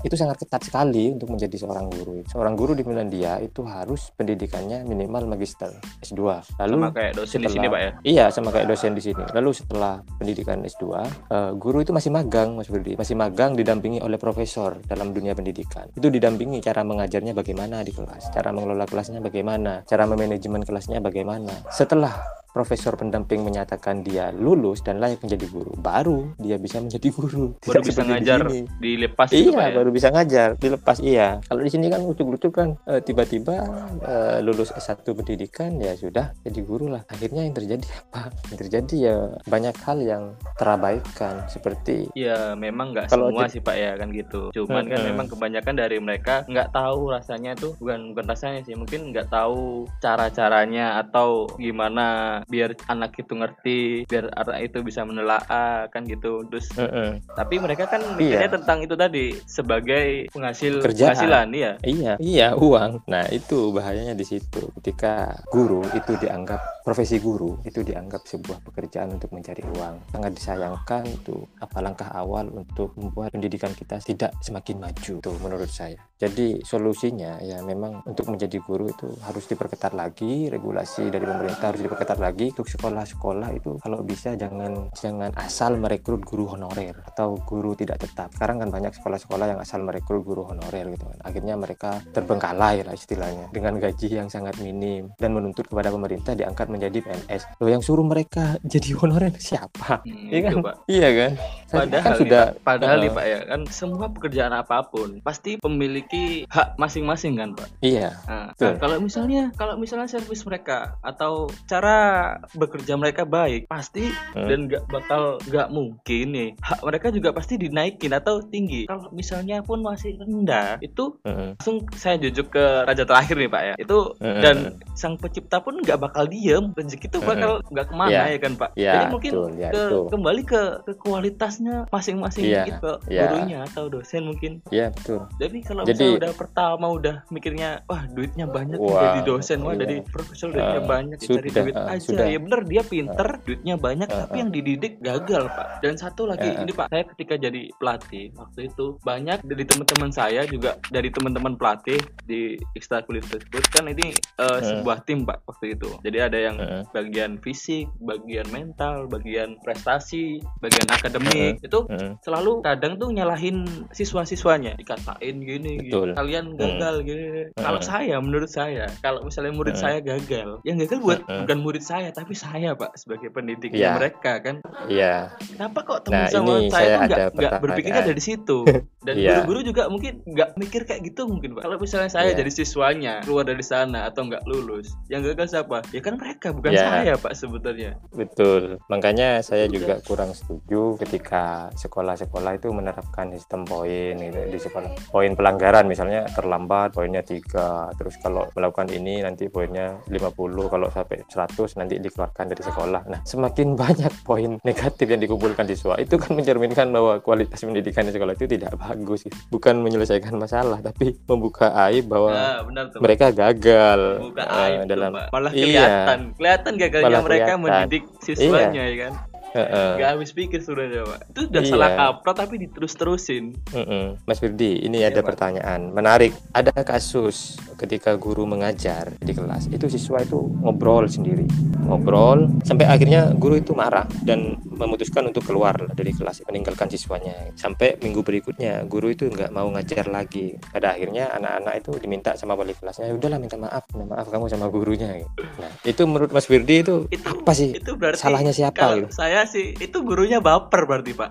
itu 0.00 0.14
sangat 0.16 0.40
ketat 0.40 0.64
sekali 0.64 1.12
untuk 1.12 1.36
menjadi 1.36 1.56
seorang 1.60 1.86
guru. 1.92 2.24
Seorang 2.24 2.54
guru 2.56 2.72
di 2.72 2.82
Finlandia 2.82 3.36
itu 3.42 3.60
harus 3.68 4.08
pendidikannya 4.16 4.82
minimal 4.88 5.28
magister 5.28 5.68
S2. 6.00 6.20
Lalu 6.56 6.76
sama 6.80 6.90
kayak 6.96 7.12
dosen 7.16 7.38
setelah, 7.40 7.44
di 7.44 7.54
sini 7.54 7.66
pak 7.68 7.80
ya? 7.80 7.90
Iya 8.04 8.24
sama 8.32 8.48
kayak 8.48 8.66
dosen 8.72 8.92
di 8.96 9.02
sini. 9.04 9.24
Lalu 9.36 9.50
setelah 9.52 10.00
pendidikan 10.16 10.64
S2, 10.64 10.84
uh, 10.84 11.04
eh, 11.04 11.50
guru 11.60 11.84
itu 11.84 11.92
masih 11.92 12.10
magang 12.12 12.56
Mas 12.56 12.72
Budi, 12.72 12.96
masih 12.96 13.14
magang 13.16 13.52
didampingi 13.52 14.00
oleh 14.00 14.16
profesor 14.16 14.80
dalam 14.88 15.12
dunia 15.12 15.36
pendidikan. 15.36 15.88
Itu 15.92 16.08
didampingi 16.08 16.64
cara 16.64 16.80
mengajarnya 17.20 17.36
bagaimana 17.36 17.84
di 17.84 17.92
kelas, 17.92 18.32
cara 18.32 18.48
mengelola 18.48 18.88
kelasnya 18.88 19.20
bagaimana, 19.20 19.84
cara 19.84 20.08
memanajemen 20.08 20.64
kelasnya 20.64 21.04
bagaimana. 21.04 21.52
Setelah 21.68 22.39
profesor 22.50 22.98
pendamping 22.98 23.42
menyatakan 23.46 24.02
dia 24.02 24.34
lulus 24.34 24.82
dan 24.82 24.98
layak 24.98 25.22
menjadi 25.22 25.46
guru, 25.50 25.72
baru 25.78 26.34
dia 26.36 26.56
bisa 26.58 26.82
menjadi 26.82 27.08
guru. 27.16 27.54
Baru 27.62 27.80
bisa 27.82 28.02
ngajar 28.02 28.40
di 28.50 28.66
dilepas 28.80 29.28
gitu, 29.30 29.54
Iya, 29.54 29.70
ya? 29.70 29.74
baru 29.76 29.90
bisa 29.90 30.08
ngajar, 30.10 30.48
dilepas 30.58 30.98
iya. 31.00 31.28
Kalau 31.46 31.62
di 31.62 31.70
sini 31.70 31.86
kan 31.88 32.02
ucuk-ucuk 32.04 32.52
kan 32.52 32.68
eh, 32.90 33.00
tiba-tiba 33.00 33.54
uh, 34.02 34.38
lulus 34.42 34.74
S1 34.74 35.06
pendidikan 35.06 35.78
ya 35.78 35.94
sudah 35.94 36.34
jadi 36.42 36.60
guru 36.62 36.90
lah. 36.90 37.02
Akhirnya 37.08 37.46
yang 37.46 37.54
terjadi 37.54 37.86
apa? 37.86 38.34
Yang 38.52 38.58
terjadi 38.66 38.96
ya 38.98 39.16
banyak 39.46 39.76
hal 39.86 39.98
yang 40.02 40.22
terabaikan 40.58 41.46
seperti 41.46 42.12
Ya, 42.18 42.54
memang 42.58 42.92
nggak 42.92 43.12
semua 43.12 43.46
sih 43.46 43.62
Pak 43.62 43.76
ya 43.76 43.92
kan 43.96 44.10
gitu. 44.10 44.50
Cuman 44.52 44.86
hmm, 44.86 44.92
kan 44.92 45.00
memang 45.06 45.26
kebanyakan 45.30 45.74
dari 45.78 45.98
mereka 46.02 46.42
nggak 46.50 46.74
tahu 46.74 47.14
rasanya 47.14 47.54
tuh 47.54 47.78
bukan 47.78 48.12
bukan 48.12 48.26
rasanya 48.26 48.60
sih, 48.66 48.74
mungkin 48.74 49.14
nggak 49.14 49.30
tahu 49.30 49.86
cara-caranya 50.02 51.00
atau 51.00 51.46
gimana 51.56 52.39
biar 52.46 52.76
anak 52.86 53.16
itu 53.18 53.32
ngerti 53.34 53.80
biar 54.06 54.30
anak 54.32 54.70
itu 54.70 54.78
bisa 54.80 55.02
menelaah 55.02 55.90
kan 55.90 56.06
gitu. 56.06 56.46
Terus 56.48 56.70
uh 56.78 56.84
-uh. 56.86 57.10
tapi 57.34 57.58
mereka 57.58 57.90
kan 57.90 58.00
mikirnya 58.14 58.48
iya. 58.48 58.56
tentang 58.56 58.78
itu 58.84 58.94
tadi 58.94 59.36
sebagai 59.44 60.30
penghasil 60.30 60.80
Kerjaan. 60.80 61.12
penghasilan 61.12 61.46
iya. 61.52 61.72
Iya. 61.82 62.12
Iya 62.20 62.48
uang. 62.54 63.04
Nah 63.10 63.26
itu 63.32 63.74
bahayanya 63.74 64.14
di 64.14 64.24
situ. 64.24 64.70
Ketika 64.80 65.34
guru 65.50 65.82
itu 65.92 66.14
dianggap 66.20 66.84
profesi 66.86 67.18
guru 67.18 67.58
itu 67.66 67.82
dianggap 67.82 68.24
sebuah 68.24 68.62
pekerjaan 68.62 69.18
untuk 69.18 69.34
mencari 69.34 69.64
uang. 69.66 70.14
Sangat 70.14 70.32
disayangkan 70.36 71.02
itu 71.08 71.36
apa 71.58 71.78
langkah 71.82 72.08
awal 72.14 72.46
untuk 72.52 72.94
membuat 72.94 73.34
pendidikan 73.34 73.74
kita 73.74 73.98
tidak 73.98 74.30
semakin 74.44 74.78
maju 74.78 75.14
tuh 75.18 75.36
menurut 75.42 75.70
saya. 75.70 75.98
Jadi 76.20 76.60
solusinya 76.62 77.40
ya 77.40 77.64
memang 77.64 78.04
untuk 78.04 78.28
menjadi 78.28 78.60
guru 78.60 78.92
itu 78.92 79.08
harus 79.24 79.48
diperketat 79.48 79.96
lagi 79.96 80.52
regulasi 80.52 81.08
dari 81.08 81.24
pemerintah 81.24 81.72
harus 81.72 81.82
diperketat 81.82 82.18
lagi 82.20 82.29
lagi 82.30 82.54
untuk 82.54 82.70
sekolah-sekolah 82.70 83.48
itu 83.58 83.74
kalau 83.82 84.06
bisa 84.06 84.38
jangan 84.38 84.86
jangan 84.94 85.34
asal 85.34 85.74
merekrut 85.74 86.22
guru 86.22 86.46
honorer 86.54 86.94
atau 87.10 87.34
guru 87.42 87.74
tidak 87.74 88.06
tetap. 88.06 88.30
Sekarang 88.30 88.62
kan 88.62 88.70
banyak 88.70 88.94
sekolah-sekolah 88.94 89.46
yang 89.50 89.60
asal 89.60 89.82
merekrut 89.82 90.22
guru 90.22 90.46
honorer 90.46 90.86
gitu 90.94 91.10
kan. 91.10 91.18
Akhirnya 91.26 91.58
mereka 91.58 91.98
terbengkalai 92.14 92.86
lah 92.86 92.94
istilahnya 92.94 93.50
dengan 93.50 93.82
gaji 93.82 94.06
yang 94.22 94.30
sangat 94.30 94.62
minim 94.62 95.10
dan 95.18 95.34
menuntut 95.34 95.66
kepada 95.66 95.90
pemerintah 95.90 96.38
diangkat 96.38 96.70
menjadi 96.70 97.02
PNS. 97.02 97.58
Loh 97.58 97.70
yang 97.70 97.82
suruh 97.82 98.06
mereka 98.06 98.54
jadi 98.62 98.94
honorer 98.94 99.34
siapa? 99.34 100.06
Hmm, 100.06 100.30
iya 100.30 100.40
kan? 100.46 100.54
Pak. 100.62 100.74
Iya 100.86 101.08
kan? 101.10 101.32
Padahal 101.70 102.02
kan 102.02 102.18
sudah 102.18 102.44
nih, 102.50 102.62
padahal 102.62 102.96
uh, 102.96 103.02
nih 103.02 103.10
Pak 103.10 103.26
ya 103.26 103.38
kan 103.46 103.60
semua 103.70 104.06
pekerjaan 104.10 104.52
apa 104.54 104.76
pun 104.86 105.08
pasti 105.22 105.58
memiliki 105.62 106.46
hak 106.46 106.78
masing-masing 106.78 107.34
kan 107.38 107.50
Pak. 107.58 107.68
Iya. 107.82 108.14
Nah, 108.26 108.54
nah 108.54 108.72
kalau 108.78 109.02
misalnya 109.02 109.50
kalau 109.54 109.74
misalnya 109.78 110.06
servis 110.10 110.42
mereka 110.46 110.98
atau 111.02 111.46
cara 111.64 112.19
bekerja 112.56 112.94
mereka 112.96 113.22
baik 113.28 113.66
pasti 113.70 114.10
hmm. 114.10 114.48
dan 114.48 114.58
nggak 114.66 114.84
bakal 114.88 115.36
nggak 115.46 115.68
mungkin 115.70 116.26
nih 116.32 116.48
hak 116.60 116.80
mereka 116.82 117.06
juga 117.12 117.30
pasti 117.34 117.54
dinaikin 117.60 118.12
atau 118.14 118.42
tinggi 118.44 118.86
kalau 118.88 119.10
misalnya 119.12 119.60
pun 119.60 119.84
masih 119.84 120.16
rendah 120.18 120.80
itu 120.80 121.16
hmm. 121.26 121.60
langsung 121.60 121.84
saya 121.96 122.16
jujuk 122.18 122.52
ke 122.52 122.64
raja 122.86 123.04
terakhir 123.04 123.36
nih 123.36 123.50
pak 123.50 123.62
ya 123.62 123.74
itu 123.78 123.98
hmm. 124.18 124.40
dan 124.42 124.56
sang 124.96 125.16
pencipta 125.16 125.60
pun 125.62 125.80
nggak 125.80 125.98
bakal 126.00 126.24
diem 126.26 126.72
rezeki 126.76 127.06
itu 127.10 127.18
bakal 127.24 127.60
nggak 127.70 127.86
hmm. 127.86 127.94
ke 127.94 128.00
mana 128.00 128.10
yeah. 128.12 128.26
ya 128.30 128.38
kan 128.38 128.52
pak 128.56 128.70
yeah, 128.76 128.94
jadi 128.94 129.04
mungkin 129.12 129.32
betul, 129.32 129.50
yeah, 129.56 129.72
ke, 129.72 129.82
kembali 130.10 130.42
ke, 130.46 130.62
ke 130.86 130.92
kualitasnya 131.00 131.76
masing-masing 131.90 132.44
yeah, 132.46 132.66
gitu 132.66 132.92
yeah. 133.08 133.28
gurunya 133.28 133.58
atau 133.70 133.84
dosen 133.88 134.22
mungkin 134.28 134.52
iya 134.70 134.86
yeah, 134.86 134.88
betul 134.92 135.20
jadi 135.38 135.58
kalau 135.64 135.82
jadi, 135.84 135.92
misalnya 135.94 136.18
udah 136.20 136.32
pertama 136.36 136.86
udah 136.90 137.14
mikirnya 137.32 137.70
wah 137.86 138.02
duitnya 138.10 138.46
banyak 138.46 138.78
wow, 138.78 138.98
jadi 139.00 139.20
dosen 139.26 139.58
wah 139.64 139.74
yeah. 139.74 139.80
jadi 139.86 139.94
profesor 140.08 140.48
duitnya 140.52 140.80
uh, 140.82 140.86
banyak 140.86 141.18
cari 141.20 141.50
duit 141.50 141.76
uh, 141.76 141.92
aja 141.92 142.09
sudah. 142.14 142.26
ya 142.28 142.38
bener. 142.38 142.60
Dia 142.68 142.82
pinter 142.84 143.28
uh, 143.28 143.40
duitnya 143.42 143.74
banyak 143.80 144.08
uh, 144.08 144.16
tapi 144.26 144.36
yang 144.38 144.50
dididik 144.52 144.94
gagal 145.00 145.48
pak. 145.50 145.66
Dan 145.82 145.94
satu 145.96 146.28
lagi 146.28 146.48
uh, 146.48 146.62
ini 146.62 146.72
pak. 146.72 146.86
Saya 146.92 147.04
ketika 147.16 147.34
jadi 147.40 147.62
pelatih 147.76 148.30
waktu 148.36 148.60
itu 148.70 148.86
banyak 149.02 149.38
dari 149.44 149.64
teman-teman 149.66 150.10
saya 150.12 150.42
juga 150.46 150.76
dari 150.88 151.08
teman-teman 151.10 151.56
pelatih 151.56 152.00
di 152.24 152.56
ekstrakurikuler 152.76 153.42
tersebut. 153.42 153.64
Kan 153.70 153.84
ini 153.90 154.14
uh, 154.40 154.50
uh, 154.50 154.58
sebuah 154.60 155.04
tim 155.04 155.28
pak 155.28 155.44
waktu 155.44 155.76
itu. 155.76 155.90
Jadi 156.00 156.18
ada 156.18 156.38
yang 156.38 156.56
uh, 156.58 156.82
bagian 156.90 157.36
fisik 157.40 157.90
bagian 158.00 158.46
mental 158.50 159.06
bagian 159.10 159.56
prestasi 159.60 160.40
bagian 160.64 160.86
akademik. 160.90 161.60
Uh, 161.60 161.66
itu 161.66 161.78
uh, 161.90 162.10
selalu 162.24 162.64
kadang 162.64 162.96
tuh 162.96 163.10
nyalahin 163.12 163.64
siswa-siswanya. 163.92 164.74
Dikatain 164.80 165.36
gini, 165.42 165.90
gini. 165.90 166.14
Kalian 166.16 166.56
gagal 166.56 166.94
uh, 167.00 167.04
gini. 167.04 167.24
Uh, 167.54 167.62
kalau 167.62 167.80
saya 167.84 168.16
menurut 168.22 168.50
saya 168.50 168.88
kalau 169.04 169.26
misalnya 169.26 169.52
murid 169.54 169.76
uh, 169.76 169.80
saya 169.80 169.98
gagal 170.00 170.62
yang 170.64 170.76
gagal 170.80 170.98
buat 171.02 171.20
uh, 171.26 171.44
bukan 171.44 171.58
murid 171.60 171.84
saya 171.84 171.99
saya 172.00 172.10
tapi 172.16 172.32
saya 172.32 172.72
pak 172.72 172.96
sebagai 172.96 173.28
pendidiknya 173.28 173.92
yeah. 173.92 173.96
mereka 174.00 174.32
kan 174.40 174.56
iya 174.88 175.28
yeah. 175.36 175.52
kenapa 175.52 175.78
kok 175.84 176.08
teman 176.08 176.24
nah, 176.24 176.28
sama 176.32 176.52
saya, 176.72 176.72
saya 176.72 176.96
nggak 177.04 177.18
nggak 177.36 177.52
berpikirnya 177.60 178.02
dari 178.08 178.22
situ 178.24 178.64
dan 179.00 179.14
yeah. 179.16 179.40
guru-guru 179.40 179.72
juga 179.72 179.82
mungkin 179.88 180.20
nggak 180.28 180.60
mikir 180.60 180.82
kayak 180.84 181.00
gitu 181.08 181.24
mungkin 181.24 181.56
pak. 181.56 181.64
Kalau 181.64 181.76
misalnya 181.80 182.10
saya 182.12 182.32
yeah. 182.32 182.38
jadi 182.44 182.50
siswanya 182.52 183.14
keluar 183.24 183.48
dari 183.48 183.64
sana 183.64 184.08
atau 184.08 184.28
nggak 184.28 184.44
lulus 184.44 184.92
yang 185.08 185.24
gagal 185.24 185.56
siapa? 185.56 185.80
Ya 185.90 186.04
kan 186.04 186.20
mereka 186.20 186.52
bukan 186.52 186.72
yeah. 186.76 186.88
saya 186.88 187.12
pak 187.16 187.32
sebetulnya. 187.32 187.96
Betul. 188.12 188.76
Makanya 188.92 189.40
saya 189.40 189.64
juga 189.72 190.04
kurang 190.04 190.36
setuju 190.36 191.00
ketika 191.00 191.72
sekolah-sekolah 191.80 192.60
itu 192.60 192.68
menerapkan 192.68 193.32
sistem 193.32 193.64
poin 193.64 194.20
gitu 194.20 194.40
di 194.52 194.58
sekolah. 194.60 194.90
Poin 195.08 195.32
pelanggaran 195.32 195.88
misalnya 195.88 196.28
terlambat 196.36 196.92
poinnya 196.92 197.24
tiga. 197.24 197.88
Terus 197.96 198.20
kalau 198.20 198.48
melakukan 198.52 198.92
ini 198.92 199.24
nanti 199.24 199.48
poinnya 199.48 199.96
50 200.12 200.72
kalau 200.72 200.88
sampai 200.92 201.24
100 201.24 201.80
nanti 201.80 201.94
dikeluarkan 201.96 202.44
dari 202.52 202.62
sekolah. 202.62 203.02
Nah, 203.08 203.20
semakin 203.24 203.74
banyak 203.82 204.12
poin 204.26 204.60
negatif 204.60 205.06
yang 205.08 205.20
dikumpulkan 205.22 205.64
siswa, 205.64 205.96
itu 205.96 206.20
kan 206.20 206.36
mencerminkan 206.36 206.92
bahwa 206.92 207.18
kualitas 207.24 207.64
pendidikan 207.64 208.04
di 208.04 208.12
sekolah 208.12 208.34
itu 208.36 208.46
tidak 208.46 208.76
bagus. 208.90 209.20
Bukan 209.48 209.74
menyelesaikan 209.78 210.34
masalah, 210.34 210.82
tapi 210.82 211.14
membuka 211.30 211.70
aib 211.88 212.10
bahwa 212.10 212.30
nah, 212.34 212.60
benar 212.66 212.84
tuh. 212.90 212.98
mereka 212.98 213.30
gagal 213.30 214.00
membuka 214.18 214.44
aib 214.66 214.78
uh, 214.82 214.86
dalam 214.90 215.12
tuh, 215.14 215.26
malah 215.30 215.52
iya. 215.54 215.64
kelihatan, 215.64 216.18
iya, 216.20 216.34
kelihatan 216.36 216.72
gagalnya 216.74 217.06
malah 217.06 217.22
mereka 217.22 217.44
kelihatan. 217.44 217.60
mendidik 217.62 218.04
siswanya 218.20 218.82
iya. 218.82 218.92
ya 218.92 218.96
kan. 219.06 219.12
Uh, 219.50 219.98
Gak 219.98 220.10
habis 220.14 220.30
pikir 220.30 220.62
sudah 220.62 220.86
Pak. 220.86 221.20
Itu 221.34 221.40
udah 221.50 221.62
iya. 221.62 221.70
salah 221.70 221.90
kaprah 221.98 222.34
tapi 222.38 222.54
diterus-terusin. 222.62 223.58
Uh 223.74 223.78
-uh. 223.82 224.04
Mas 224.22 224.38
Firdi, 224.38 224.86
ini 224.86 225.02
iya, 225.02 225.10
ada 225.10 225.26
Pak. 225.26 225.34
pertanyaan 225.34 225.90
menarik. 225.90 226.30
Ada 226.54 226.70
kasus 226.86 227.58
ketika 227.74 228.14
guru 228.14 228.46
mengajar 228.46 229.10
di 229.18 229.32
kelas, 229.32 229.66
itu 229.72 229.88
siswa 229.88 230.20
itu 230.20 230.52
ngobrol 230.60 231.08
sendiri, 231.08 231.48
ngobrol 231.88 232.46
sampai 232.62 232.84
akhirnya 232.86 233.32
guru 233.34 233.56
itu 233.56 233.72
marah 233.72 234.04
dan 234.22 234.60
memutuskan 234.68 235.32
untuk 235.32 235.48
keluar 235.48 235.74
dari 235.96 236.12
kelas, 236.12 236.44
meninggalkan 236.46 236.92
siswanya. 236.92 237.50
Sampai 237.56 237.96
minggu 238.04 238.20
berikutnya 238.20 238.84
guru 238.84 239.10
itu 239.10 239.32
nggak 239.32 239.50
mau 239.50 239.66
ngajar 239.72 240.06
lagi. 240.12 240.60
Pada 240.60 240.94
akhirnya 240.94 241.32
anak-anak 241.34 241.74
itu 241.80 241.90
diminta 241.98 242.36
sama 242.36 242.54
wali 242.54 242.76
kelasnya, 242.76 243.10
ya 243.10 243.14
udahlah 243.16 243.40
minta 243.40 243.56
maaf, 243.56 243.88
minta 243.96 244.14
maaf 244.14 244.28
kamu 244.28 244.46
sama 244.52 244.68
gurunya. 244.68 245.24
Nah, 245.58 245.72
itu 245.82 246.02
menurut 246.04 246.30
Mas 246.30 246.46
Firdi 246.46 246.84
itu, 246.84 247.08
itu 247.08 247.24
apa 247.24 247.52
sih? 247.56 247.74
Itu 247.74 247.96
berarti 247.96 248.20
salahnya 248.20 248.52
siapa? 248.52 249.00
Gitu? 249.00 249.08
Saya 249.16 249.39
sih 249.46 249.76
itu 249.76 250.02
gurunya 250.02 250.40
baper 250.40 250.84
berarti 250.88 251.12
pak. 251.14 251.30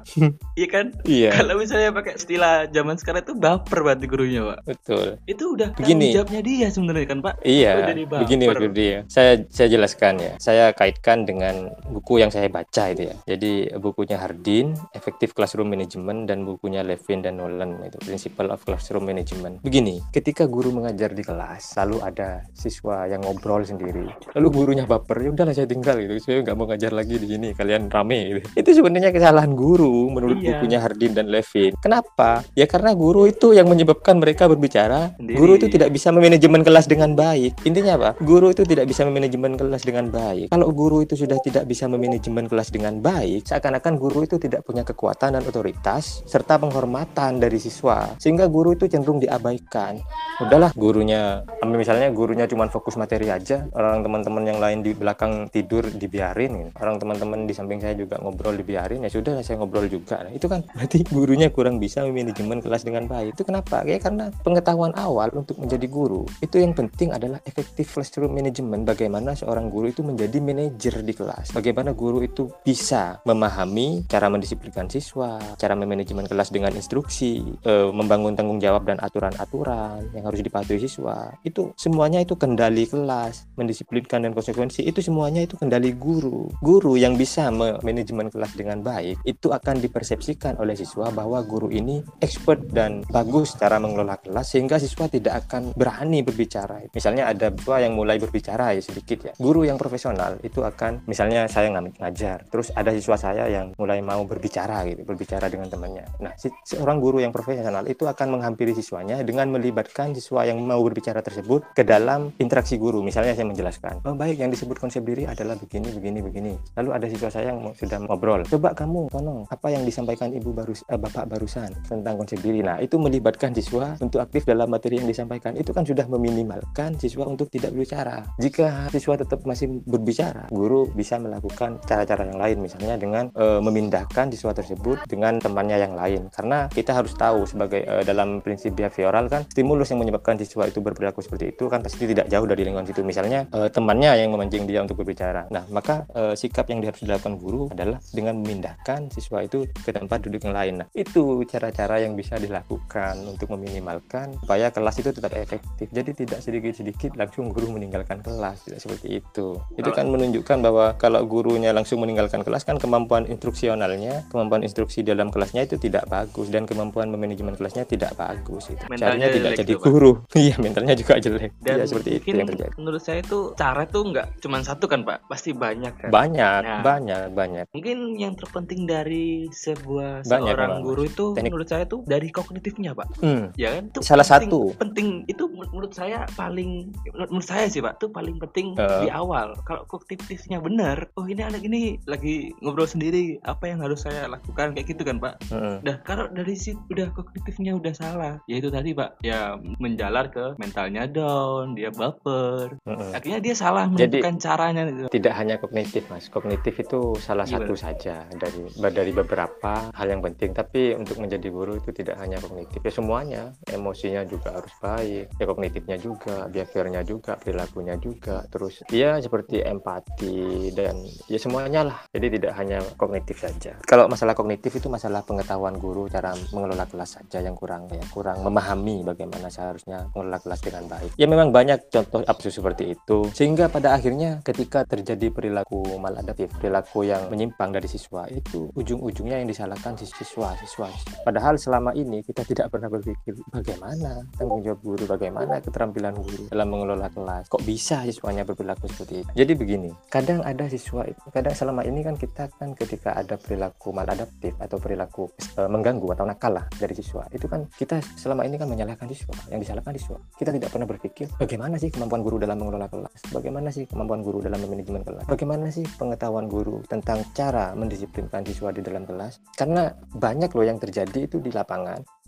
Iya 0.59 0.67
kan? 0.67 0.85
Iya. 1.07 1.31
Kalau 1.35 1.55
misalnya 1.55 1.95
pakai 1.95 2.19
istilah 2.19 2.67
zaman 2.69 2.99
sekarang 2.99 3.23
itu 3.23 3.35
baper 3.35 3.79
berarti 3.81 4.05
gurunya 4.05 4.41
pak. 4.43 4.59
Betul. 4.67 5.07
Itu 5.25 5.55
udah 5.55 5.73
begini. 5.75 6.11
jawabnya 6.15 6.41
dia 6.43 6.67
sebenarnya 6.69 7.05
kan 7.07 7.19
pak? 7.23 7.35
Iya 7.43 7.71
begini 7.95 8.45
pak 8.47 8.61
dia. 8.75 8.97
Saya 9.07 9.43
saya 9.49 9.67
jelaskan 9.71 10.19
ya. 10.19 10.33
Saya 10.37 10.71
kaitkan 10.75 11.23
dengan 11.25 11.71
buku 11.89 12.21
yang 12.21 12.29
saya 12.29 12.51
baca 12.51 12.91
itu 12.91 13.09
ya. 13.09 13.15
Jadi 13.25 13.73
bukunya 13.79 14.19
Hardin 14.19 14.75
Effective 14.93 15.33
Classroom 15.33 15.71
Management 15.71 16.29
dan 16.29 16.43
bukunya 16.43 16.83
Levin 16.83 17.23
dan 17.23 17.39
Nolan 17.39 17.79
itu 17.85 17.97
Principle 18.03 18.51
of 18.51 18.61
Classroom 18.63 19.07
Management. 19.07 19.63
Begini 19.63 20.03
ketika 20.11 20.45
guru 20.45 20.75
mengajar 20.75 21.15
di 21.15 21.23
kelas 21.23 21.75
lalu 21.79 21.97
ada 22.03 22.43
siswa 22.53 23.07
yang 23.07 23.23
ngobrol 23.23 23.63
sendiri 23.63 24.07
lalu 24.35 24.47
gurunya 24.51 24.85
baper 24.85 25.21
ya 25.23 25.29
udahlah 25.31 25.53
saya 25.55 25.67
tinggal 25.69 25.95
gitu. 25.99 26.19
Saya 26.19 26.41
nggak 26.43 26.55
mau 26.57 26.65
ngajar 26.69 26.91
lagi 26.93 27.15
di 27.15 27.27
sini. 27.29 27.49
Kalian 27.53 27.91
rame 27.99 28.19
gitu. 28.31 28.39
Itu 28.55 28.69
sebenarnya 28.79 29.11
kesalahan 29.11 29.51
guru 29.53 30.07
menurut 30.09 30.39
Iya. 30.39 30.55
bukunya 30.55 30.79
Hardin 30.79 31.11
dan 31.11 31.27
Levin. 31.27 31.75
Kenapa? 31.83 32.41
Ya 32.55 32.65
karena 32.65 32.95
guru 32.95 33.27
itu 33.27 33.51
yang 33.51 33.67
menyebabkan 33.67 34.17
mereka 34.17 34.47
berbicara. 34.47 35.13
Sendiri. 35.19 35.35
Guru 35.35 35.51
itu 35.59 35.67
tidak 35.67 35.89
bisa 35.91 36.09
memanajemen 36.15 36.61
kelas 36.63 36.85
dengan 36.87 37.13
baik. 37.13 37.51
Intinya 37.67 37.93
apa? 37.99 38.09
Guru 38.23 38.55
itu 38.55 38.63
tidak 38.63 38.87
bisa 38.87 39.03
memanajemen 39.03 39.59
kelas 39.59 39.83
dengan 39.83 40.05
baik. 40.09 40.47
Kalau 40.49 40.69
guru 40.71 41.03
itu 41.03 41.19
sudah 41.19 41.37
tidak 41.43 41.67
bisa 41.67 41.85
memanajemen 41.91 42.47
kelas 42.47 42.69
dengan 42.71 43.03
baik, 43.03 43.45
seakan-akan 43.45 43.93
guru 43.99 44.23
itu 44.23 44.39
tidak 44.39 44.63
punya 44.63 44.87
kekuatan 44.87 45.35
dan 45.35 45.43
otoritas 45.43 46.23
serta 46.23 46.55
penghormatan 46.57 47.41
dari 47.41 47.59
siswa. 47.59 48.15
Sehingga 48.17 48.47
guru 48.47 48.73
itu 48.73 48.87
cenderung 48.87 49.19
diabaikan. 49.19 49.99
Udahlah 50.39 50.71
gurunya, 50.77 51.43
ambil 51.59 51.83
misalnya 51.83 52.07
gurunya 52.15 52.47
cuma 52.47 52.71
fokus 52.71 52.95
materi 52.95 53.27
aja, 53.27 53.67
orang 53.75 53.99
teman-teman 54.05 54.43
yang 54.47 54.59
lain 54.63 54.79
di 54.79 54.95
belakang 54.95 55.51
tidur 55.51 55.83
dibiarin, 55.83 56.51
gitu. 56.63 56.71
orang 56.79 56.95
teman-teman 56.95 57.39
di 57.43 57.51
samping 57.51 57.83
saya 57.83 57.88
juga 57.95 58.19
ngobrol 58.19 58.57
dibiarin, 58.57 59.05
ya 59.05 59.11
sudah 59.11 59.39
saya 59.45 59.61
ngobrol 59.61 59.85
juga. 59.89 60.21
Nah, 60.25 60.33
itu 60.33 60.45
kan 60.45 60.65
berarti 60.73 61.05
gurunya 61.09 61.47
kurang 61.49 61.77
bisa 61.77 62.05
memanajemen 62.05 62.61
kelas 62.61 62.83
dengan 62.85 63.05
baik. 63.05 63.37
Itu 63.37 63.43
kenapa? 63.47 63.85
Ya 63.85 63.97
karena 64.01 64.29
pengetahuan 64.43 64.93
awal 64.97 65.31
untuk 65.33 65.57
menjadi 65.61 65.85
guru 65.89 66.25
itu 66.39 66.61
yang 66.61 66.73
penting 66.73 67.11
adalah 67.13 67.39
efektif 67.45 67.93
classroom 67.93 68.33
management. 68.33 68.85
Bagaimana 68.87 69.33
seorang 69.35 69.69
guru 69.69 69.91
itu 69.91 70.01
menjadi 70.01 70.37
manajer 70.39 71.01
di 71.03 71.13
kelas. 71.13 71.51
Bagaimana 71.53 71.93
guru 71.93 72.23
itu 72.23 72.49
bisa 72.63 73.19
memahami 73.23 74.05
cara 74.07 74.31
mendisiplinkan 74.31 74.87
siswa, 74.89 75.37
cara 75.57 75.73
memanajemen 75.75 76.25
kelas 76.25 76.49
dengan 76.49 76.73
instruksi, 76.73 77.43
eh, 77.65 77.89
membangun 77.91 78.33
tanggung 78.33 78.59
jawab 78.61 78.87
dan 78.87 78.97
aturan-aturan 79.01 80.09
yang 80.15 80.23
harus 80.25 80.41
dipatuhi 80.41 80.79
siswa. 80.81 81.33
Itu 81.43 81.73
semuanya 81.75 82.23
itu 82.23 82.35
kendali 82.39 82.87
kelas, 82.87 83.49
mendisiplinkan 83.59 84.23
dan 84.25 84.31
konsekuensi 84.33 84.85
itu 84.85 84.99
semuanya 85.03 85.43
itu 85.43 85.55
kendali 85.59 85.93
guru. 85.95 86.49
Guru 86.63 86.95
yang 86.95 87.19
bisa 87.19 87.51
manajemen 87.81 88.27
kelas 88.29 88.53
dengan 88.55 88.83
baik 88.83 89.21
itu 89.23 89.51
akan 89.51 89.79
dipersepsikan 89.79 90.59
oleh 90.59 90.75
siswa 90.75 91.09
bahwa 91.13 91.41
guru 91.43 91.71
ini 91.71 92.03
expert 92.19 92.63
dan 92.71 93.01
bagus 93.09 93.55
cara 93.55 93.79
mengelola 93.81 94.19
kelas 94.19 94.51
sehingga 94.51 94.77
siswa 94.77 95.07
tidak 95.07 95.47
akan 95.47 95.73
berani 95.75 96.21
berbicara. 96.21 96.85
Misalnya 96.91 97.31
ada 97.31 97.51
siswa 97.53 97.77
yang 97.81 97.93
mulai 97.95 98.17
berbicara 98.17 98.73
ya 98.75 98.81
sedikit 98.81 99.19
ya. 99.29 99.33
Guru 99.37 99.63
yang 99.67 99.77
profesional 99.77 100.41
itu 100.41 100.65
akan 100.65 101.05
misalnya 101.05 101.45
saya 101.45 101.69
ngajar, 101.69 102.49
terus 102.49 102.73
ada 102.73 102.89
siswa 102.95 103.15
saya 103.15 103.45
yang 103.45 103.77
mulai 103.77 104.01
mau 104.01 104.25
berbicara 104.25 104.83
gitu, 104.89 105.05
berbicara 105.05 105.47
dengan 105.47 105.69
temannya. 105.69 106.05
Nah, 106.19 106.33
seorang 106.65 106.97
guru 106.97 107.21
yang 107.21 107.29
profesional 107.29 107.85
itu 107.85 108.09
akan 108.09 108.39
menghampiri 108.39 108.73
siswanya 108.73 109.21
dengan 109.21 109.53
melibatkan 109.53 110.17
siswa 110.17 110.45
yang 110.49 110.59
mau 110.65 110.81
berbicara 110.81 111.21
tersebut 111.21 111.77
ke 111.77 111.85
dalam 111.85 112.33
interaksi 112.41 112.75
guru. 112.81 113.05
Misalnya 113.05 113.37
saya 113.37 113.45
menjelaskan, 113.45 114.01
oh 114.05 114.15
baik 114.17 114.41
yang 114.41 114.49
disebut 114.49 114.81
konsep 114.81 115.05
diri 115.05 115.29
adalah 115.29 115.55
begini, 115.55 115.93
begini, 115.93 116.19
begini. 116.25 116.53
Lalu 116.73 116.89
ada 116.95 117.05
siswa 117.05 117.29
saya 117.29 117.53
yang 117.53 117.68
sudah 117.75 117.99
ngobrol, 118.05 118.41
coba 118.45 118.73
kamu, 118.73 119.11
tolong 119.11 119.45
apa 119.49 119.67
yang 119.73 119.83
disampaikan 119.83 120.29
ibu 120.33 120.53
baru 120.53 120.73
eh, 120.73 120.99
bapak 120.99 121.25
barusan 121.29 121.69
tentang 121.85 122.15
konsep 122.19 122.39
diri. 122.41 122.61
Nah, 122.63 122.77
itu 122.79 122.95
melibatkan 122.95 123.51
siswa 123.51 123.97
untuk 123.99 124.21
aktif 124.23 124.45
dalam 124.45 124.69
materi 124.69 125.01
yang 125.01 125.09
disampaikan. 125.09 125.57
Itu 125.57 125.75
kan 125.75 125.83
sudah 125.83 126.05
meminimalkan 126.07 126.95
siswa 126.97 127.25
untuk 127.27 127.51
tidak 127.51 127.75
berbicara. 127.75 128.25
Jika 128.39 128.87
siswa 128.93 129.19
tetap 129.19 129.43
masih 129.43 129.81
berbicara, 129.83 130.47
guru 130.53 130.87
bisa 130.93 131.19
melakukan 131.19 131.81
cara-cara 131.83 132.29
yang 132.29 132.39
lain, 132.39 132.57
misalnya 132.63 132.95
dengan 132.95 133.33
eh, 133.33 133.59
memindahkan 133.59 134.31
siswa 134.31 134.51
tersebut 134.55 135.05
dengan 135.09 135.41
temannya 135.41 135.77
yang 135.81 135.93
lain. 135.97 136.31
Karena 136.31 136.69
kita 136.71 136.95
harus 136.95 137.11
tahu 137.17 137.43
sebagai 137.49 137.83
eh, 137.83 138.03
dalam 138.05 138.39
prinsip 138.39 138.77
behavioral 138.77 139.27
kan 139.27 139.43
stimulus 139.49 139.91
yang 139.91 139.99
menyebabkan 139.99 140.39
siswa 140.39 140.69
itu 140.69 140.79
berperilaku 140.79 141.19
seperti 141.19 141.51
itu 141.51 141.67
kan 141.67 141.83
pasti 141.83 142.05
tidak 142.07 142.31
jauh 142.31 142.47
dari 142.47 142.63
lingkungan 142.63 142.87
situ. 142.87 143.01
Misalnya 143.03 143.49
eh, 143.51 143.67
temannya 143.73 144.23
yang 144.23 144.31
memancing 144.31 144.63
dia 144.69 144.79
untuk 144.85 145.01
berbicara. 145.01 145.49
Nah, 145.51 145.65
maka 145.73 146.05
eh, 146.15 146.33
sikap 146.37 146.69
yang 146.71 146.79
harus 146.85 147.01
dilakukan 147.03 147.35
guru 147.41 147.58
adalah 147.67 147.99
dengan 148.15 148.39
memindahkan 148.39 149.11
siswa 149.11 149.43
itu 149.43 149.67
ke 149.67 149.91
tempat 149.91 150.23
duduk 150.23 150.47
yang 150.47 150.55
lain. 150.55 150.73
Nah, 150.79 150.87
itu 150.95 151.43
cara-cara 151.43 151.99
yang 151.99 152.15
bisa 152.15 152.39
dilakukan 152.39 153.19
untuk 153.27 153.51
meminimalkan 153.51 154.39
supaya 154.39 154.71
kelas 154.71 154.95
itu 154.99 155.11
tetap 155.11 155.35
efektif. 155.35 155.91
Jadi 155.91 156.11
tidak 156.15 156.39
sedikit-sedikit 156.39 157.19
langsung 157.19 157.51
guru 157.51 157.73
meninggalkan 157.73 158.21
kelas, 158.21 158.63
tidak 158.63 158.79
seperti 158.79 159.19
itu. 159.19 159.59
Itu 159.75 159.89
kan 159.91 160.07
menunjukkan 160.07 160.57
bahwa 160.61 160.95
kalau 160.95 161.25
gurunya 161.25 161.73
langsung 161.73 161.99
meninggalkan 161.99 162.45
kelas 162.45 162.63
kan 162.63 162.77
kemampuan 162.77 163.25
instruksionalnya, 163.25 164.29
kemampuan 164.29 164.61
instruksi 164.61 165.01
dalam 165.01 165.27
kelasnya 165.27 165.65
itu 165.65 165.75
tidak 165.75 166.05
bagus 166.07 166.47
dan 166.47 166.63
kemampuan 166.63 167.09
memanajemen 167.09 167.57
kelasnya 167.57 167.83
tidak 167.83 168.13
bagus. 168.15 168.69
Itu. 168.69 168.79
Mentalnya 168.87 169.25
Caranya 169.25 169.27
tidak 169.33 169.51
jadi 169.57 169.73
juga, 169.73 169.85
guru. 169.89 170.11
Iya, 170.39 170.55
mentalnya 170.61 170.93
juga 170.95 171.13
jelek. 171.17 171.51
Dan 171.59 171.75
Iya, 171.81 171.85
seperti 171.85 172.09
itu 172.15 172.25
yang 172.31 172.47
terjadi. 172.47 172.71
menurut 172.77 173.01
saya 173.01 173.21
tuh 173.25 173.51
cara 173.57 173.83
tuh 173.83 174.03
nggak 174.07 174.27
cuma 174.39 174.61
satu 174.61 174.85
kan 174.85 175.01
Pak, 175.03 175.27
pasti 175.27 175.51
banyak 175.51 175.93
kan. 175.97 176.09
Banyak, 176.09 176.61
Nah. 176.61 176.81
banyak, 176.85 177.25
banyak. 177.33 177.48
Mungkin 177.69 177.97
yang 178.15 178.33
terpenting 178.33 178.83
dari 178.83 179.47
sebuah 179.49 180.23
Banyak 180.23 180.29
seorang 180.47 180.69
memang. 180.71 180.83
guru 180.83 181.01
itu 181.03 181.25
Teknik. 181.33 181.49
menurut 181.49 181.67
saya 181.67 181.83
tuh 181.85 182.01
dari 182.03 182.29
kognitifnya 182.29 182.91
Pak. 182.93 183.07
Hmm. 183.19 183.51
Ya 183.55 183.75
kan? 183.75 183.83
Itu 183.89 183.99
Salah 184.01 184.23
penting- 184.23 184.49
satu. 184.49 184.59
penting 184.75 185.07
itu 185.25 185.43
menur- 185.47 185.71
menurut 185.71 185.93
saya 185.93 186.25
paling 186.33 186.91
menurut 187.07 187.45
saya 187.45 187.65
sih 187.65 187.79
Pak, 187.79 187.97
itu 187.97 188.07
paling 188.09 188.35
penting 188.39 188.73
Eh. 188.75 189.01
di 189.01 189.09
awal. 189.09 189.53
Kalau 189.63 189.85
kognitifnya 189.85 190.59
benar, 190.59 191.09
oh 191.13 191.25
ini 191.25 191.39
anak 191.39 191.61
ini 191.61 191.79
lagi 192.03 192.51
ngobrol 192.59 192.85
sendiri, 192.85 193.39
apa 193.43 193.65
yang 193.65 193.79
harus 193.79 194.01
saya 194.01 194.27
lakukan 194.27 194.73
kayak 194.73 194.87
gitu 194.87 195.03
kan 195.03 195.17
Pak. 195.17 195.39
Udah 195.79 196.01
kalau 196.01 196.27
dari 196.27 196.53
situ 196.53 196.79
udah 196.89 197.09
kognitifnya 197.11 197.73
udah 197.73 197.93
salah, 197.93 198.33
ya 198.45 198.55
itu 198.55 198.67
tadi 198.67 198.91
Pak, 198.91 199.21
ya 199.21 199.53
menjalar 199.77 200.27
ke 200.27 200.55
mentalnya 200.57 201.05
down, 201.05 201.73
dia 201.73 201.89
baper. 201.89 202.75
Mm-mm. 202.81 203.11
Akhirnya 203.11 203.39
dia 203.39 203.53
salah 203.53 203.85
Jadi- 203.87 204.19
menentukan 204.19 204.35
caranya 204.39 204.83
gitu. 204.85 205.07
tidak 205.11 205.33
hanya 205.33 205.55
kognitif 205.55 206.03
mas 206.07 206.27
kognitif 206.27 206.73
itu 206.75 206.99
salah 207.19 207.38
Gimana? 207.45 207.63
satu 207.67 207.73
saja 207.77 208.15
dari 208.35 208.63
dari 208.91 209.11
beberapa 209.13 209.91
hal 209.93 210.07
yang 210.07 210.23
penting. 210.23 210.51
Tapi 210.55 210.95
untuk 210.95 211.19
menjadi 211.21 211.47
guru 211.51 211.77
itu 211.77 211.91
tidak 211.91 212.17
hanya 212.19 212.41
kognitif. 212.41 212.79
Ya 212.81 212.93
semuanya. 212.93 213.43
Emosinya 213.69 214.23
juga 214.25 214.55
harus 214.57 214.73
baik. 214.81 215.25
Ya 215.37 215.45
kognitifnya 215.45 215.97
juga 215.99 216.47
behaviornya 216.49 217.01
juga 217.05 217.37
perilakunya 217.37 217.95
juga. 218.01 218.43
Terus 218.49 218.83
ya 218.89 219.19
seperti 219.21 219.61
empati 219.61 220.71
dan 220.73 220.99
ya 221.29 221.39
semuanya 221.39 221.81
lah. 221.93 221.99
Jadi 222.11 222.39
tidak 222.39 222.53
hanya 222.57 222.79
kognitif 222.95 223.39
saja. 223.39 223.77
Kalau 223.85 224.09
masalah 224.09 224.33
kognitif 224.33 224.73
itu 224.75 224.87
masalah 224.89 225.21
pengetahuan 225.21 225.77
guru 225.77 226.09
cara 226.09 226.33
mengelola 226.55 226.87
kelas 226.89 227.19
saja 227.19 227.43
yang 227.43 227.53
kurang 227.53 227.85
ya 227.91 228.01
kurang 228.09 228.41
memahami 228.41 229.05
bagaimana 229.05 229.51
seharusnya 229.51 230.09
mengelola 230.15 230.39
kelas 230.41 230.61
dengan 230.63 230.83
baik. 230.89 231.11
Ya 231.19 231.27
memang 231.29 231.53
banyak 231.53 231.91
contoh 231.91 232.23
absurd 232.25 232.53
seperti 232.55 232.95
itu. 232.95 233.27
Sehingga 233.35 233.67
pada 233.69 233.93
akhirnya 233.93 234.41
ketika 234.41 234.87
terjadi 234.87 235.29
perilaku 235.29 235.99
maladaptif 235.99 236.49
perilaku 236.57 237.05
yang 237.05 237.18
menyimpang 237.27 237.75
dari 237.75 237.89
siswa 237.91 238.23
itu 238.31 238.71
ujung-ujungnya 238.79 239.43
yang 239.43 239.49
disalahkan 239.51 239.99
si 239.99 240.07
siswa 240.07 240.55
siswa 240.63 240.87
padahal 241.27 241.59
selama 241.59 241.91
ini 241.91 242.23
kita 242.23 242.47
tidak 242.47 242.71
pernah 242.71 242.87
berpikir 242.87 243.35
bagaimana 243.51 244.23
tanggung 244.39 244.63
jawab 244.63 244.79
guru? 244.79 245.03
Bagaimana 245.09 245.59
keterampilan 245.59 246.13
guru 246.15 246.43
dalam 246.53 246.67
mengelola 246.69 247.07
kelas? 247.11 247.49
Kok 247.49 247.63
bisa 247.65 248.05
siswanya 248.05 248.45
berperilaku 248.45 248.85
seperti 248.87 249.25
itu? 249.25 249.31
Jadi 249.35 249.51
begini 249.57 249.89
kadang 250.07 250.45
ada 250.45 250.69
siswa 250.69 251.03
kadang 251.33 251.55
selama 251.55 251.81
ini 251.83 252.05
kan 252.05 252.15
kita 252.15 252.47
kan 252.55 252.77
ketika 252.77 253.17
ada 253.17 253.35
perilaku 253.35 253.91
maladaptif 253.91 254.53
atau 254.61 254.77
perilaku 254.77 255.27
eh, 255.57 255.69
mengganggu 255.69 256.07
atau 256.13 256.25
nakal 256.29 256.55
lah 256.55 256.65
dari 256.77 256.93
siswa 256.93 257.25
itu 257.33 257.49
kan 257.49 257.65
kita 257.75 257.99
selama 258.15 258.45
ini 258.45 258.55
kan 258.55 258.69
menyalahkan 258.69 259.09
siswa 259.09 259.33
yang 259.49 259.59
disalahkan 259.59 259.93
siswa. 259.97 260.17
Kita 260.37 260.53
tidak 260.53 260.69
pernah 260.69 260.87
berpikir 260.87 261.27
bagaimana 261.35 261.75
sih 261.81 261.89
kemampuan 261.89 262.21
guru 262.21 262.37
dalam 262.37 262.61
mengelola 262.61 262.87
kelas? 262.87 263.33
Bagaimana 263.33 263.69
sih 263.73 263.89
kemampuan 263.89 264.21
guru 264.21 264.43
dalam 264.43 264.61
manajemen 264.61 265.01
kelas? 265.01 265.25
Bagaimana 265.25 265.67
sih 265.73 265.85
pengetahuan 265.97 266.45
guru 266.45 266.81
tentang 267.09 267.25
cara 267.33 267.65
mendisiplinkan 267.73 268.45
siswa 268.45 268.69
di 268.69 268.85
dalam 268.85 269.01
kelas. 269.01 269.41
Karena 269.57 269.89
banyak 270.13 270.53
loh 270.53 270.61
yang 270.61 270.77
terjadi 270.77 271.25
itu 271.25 271.41
di 271.41 271.49
lapangan 271.49 272.18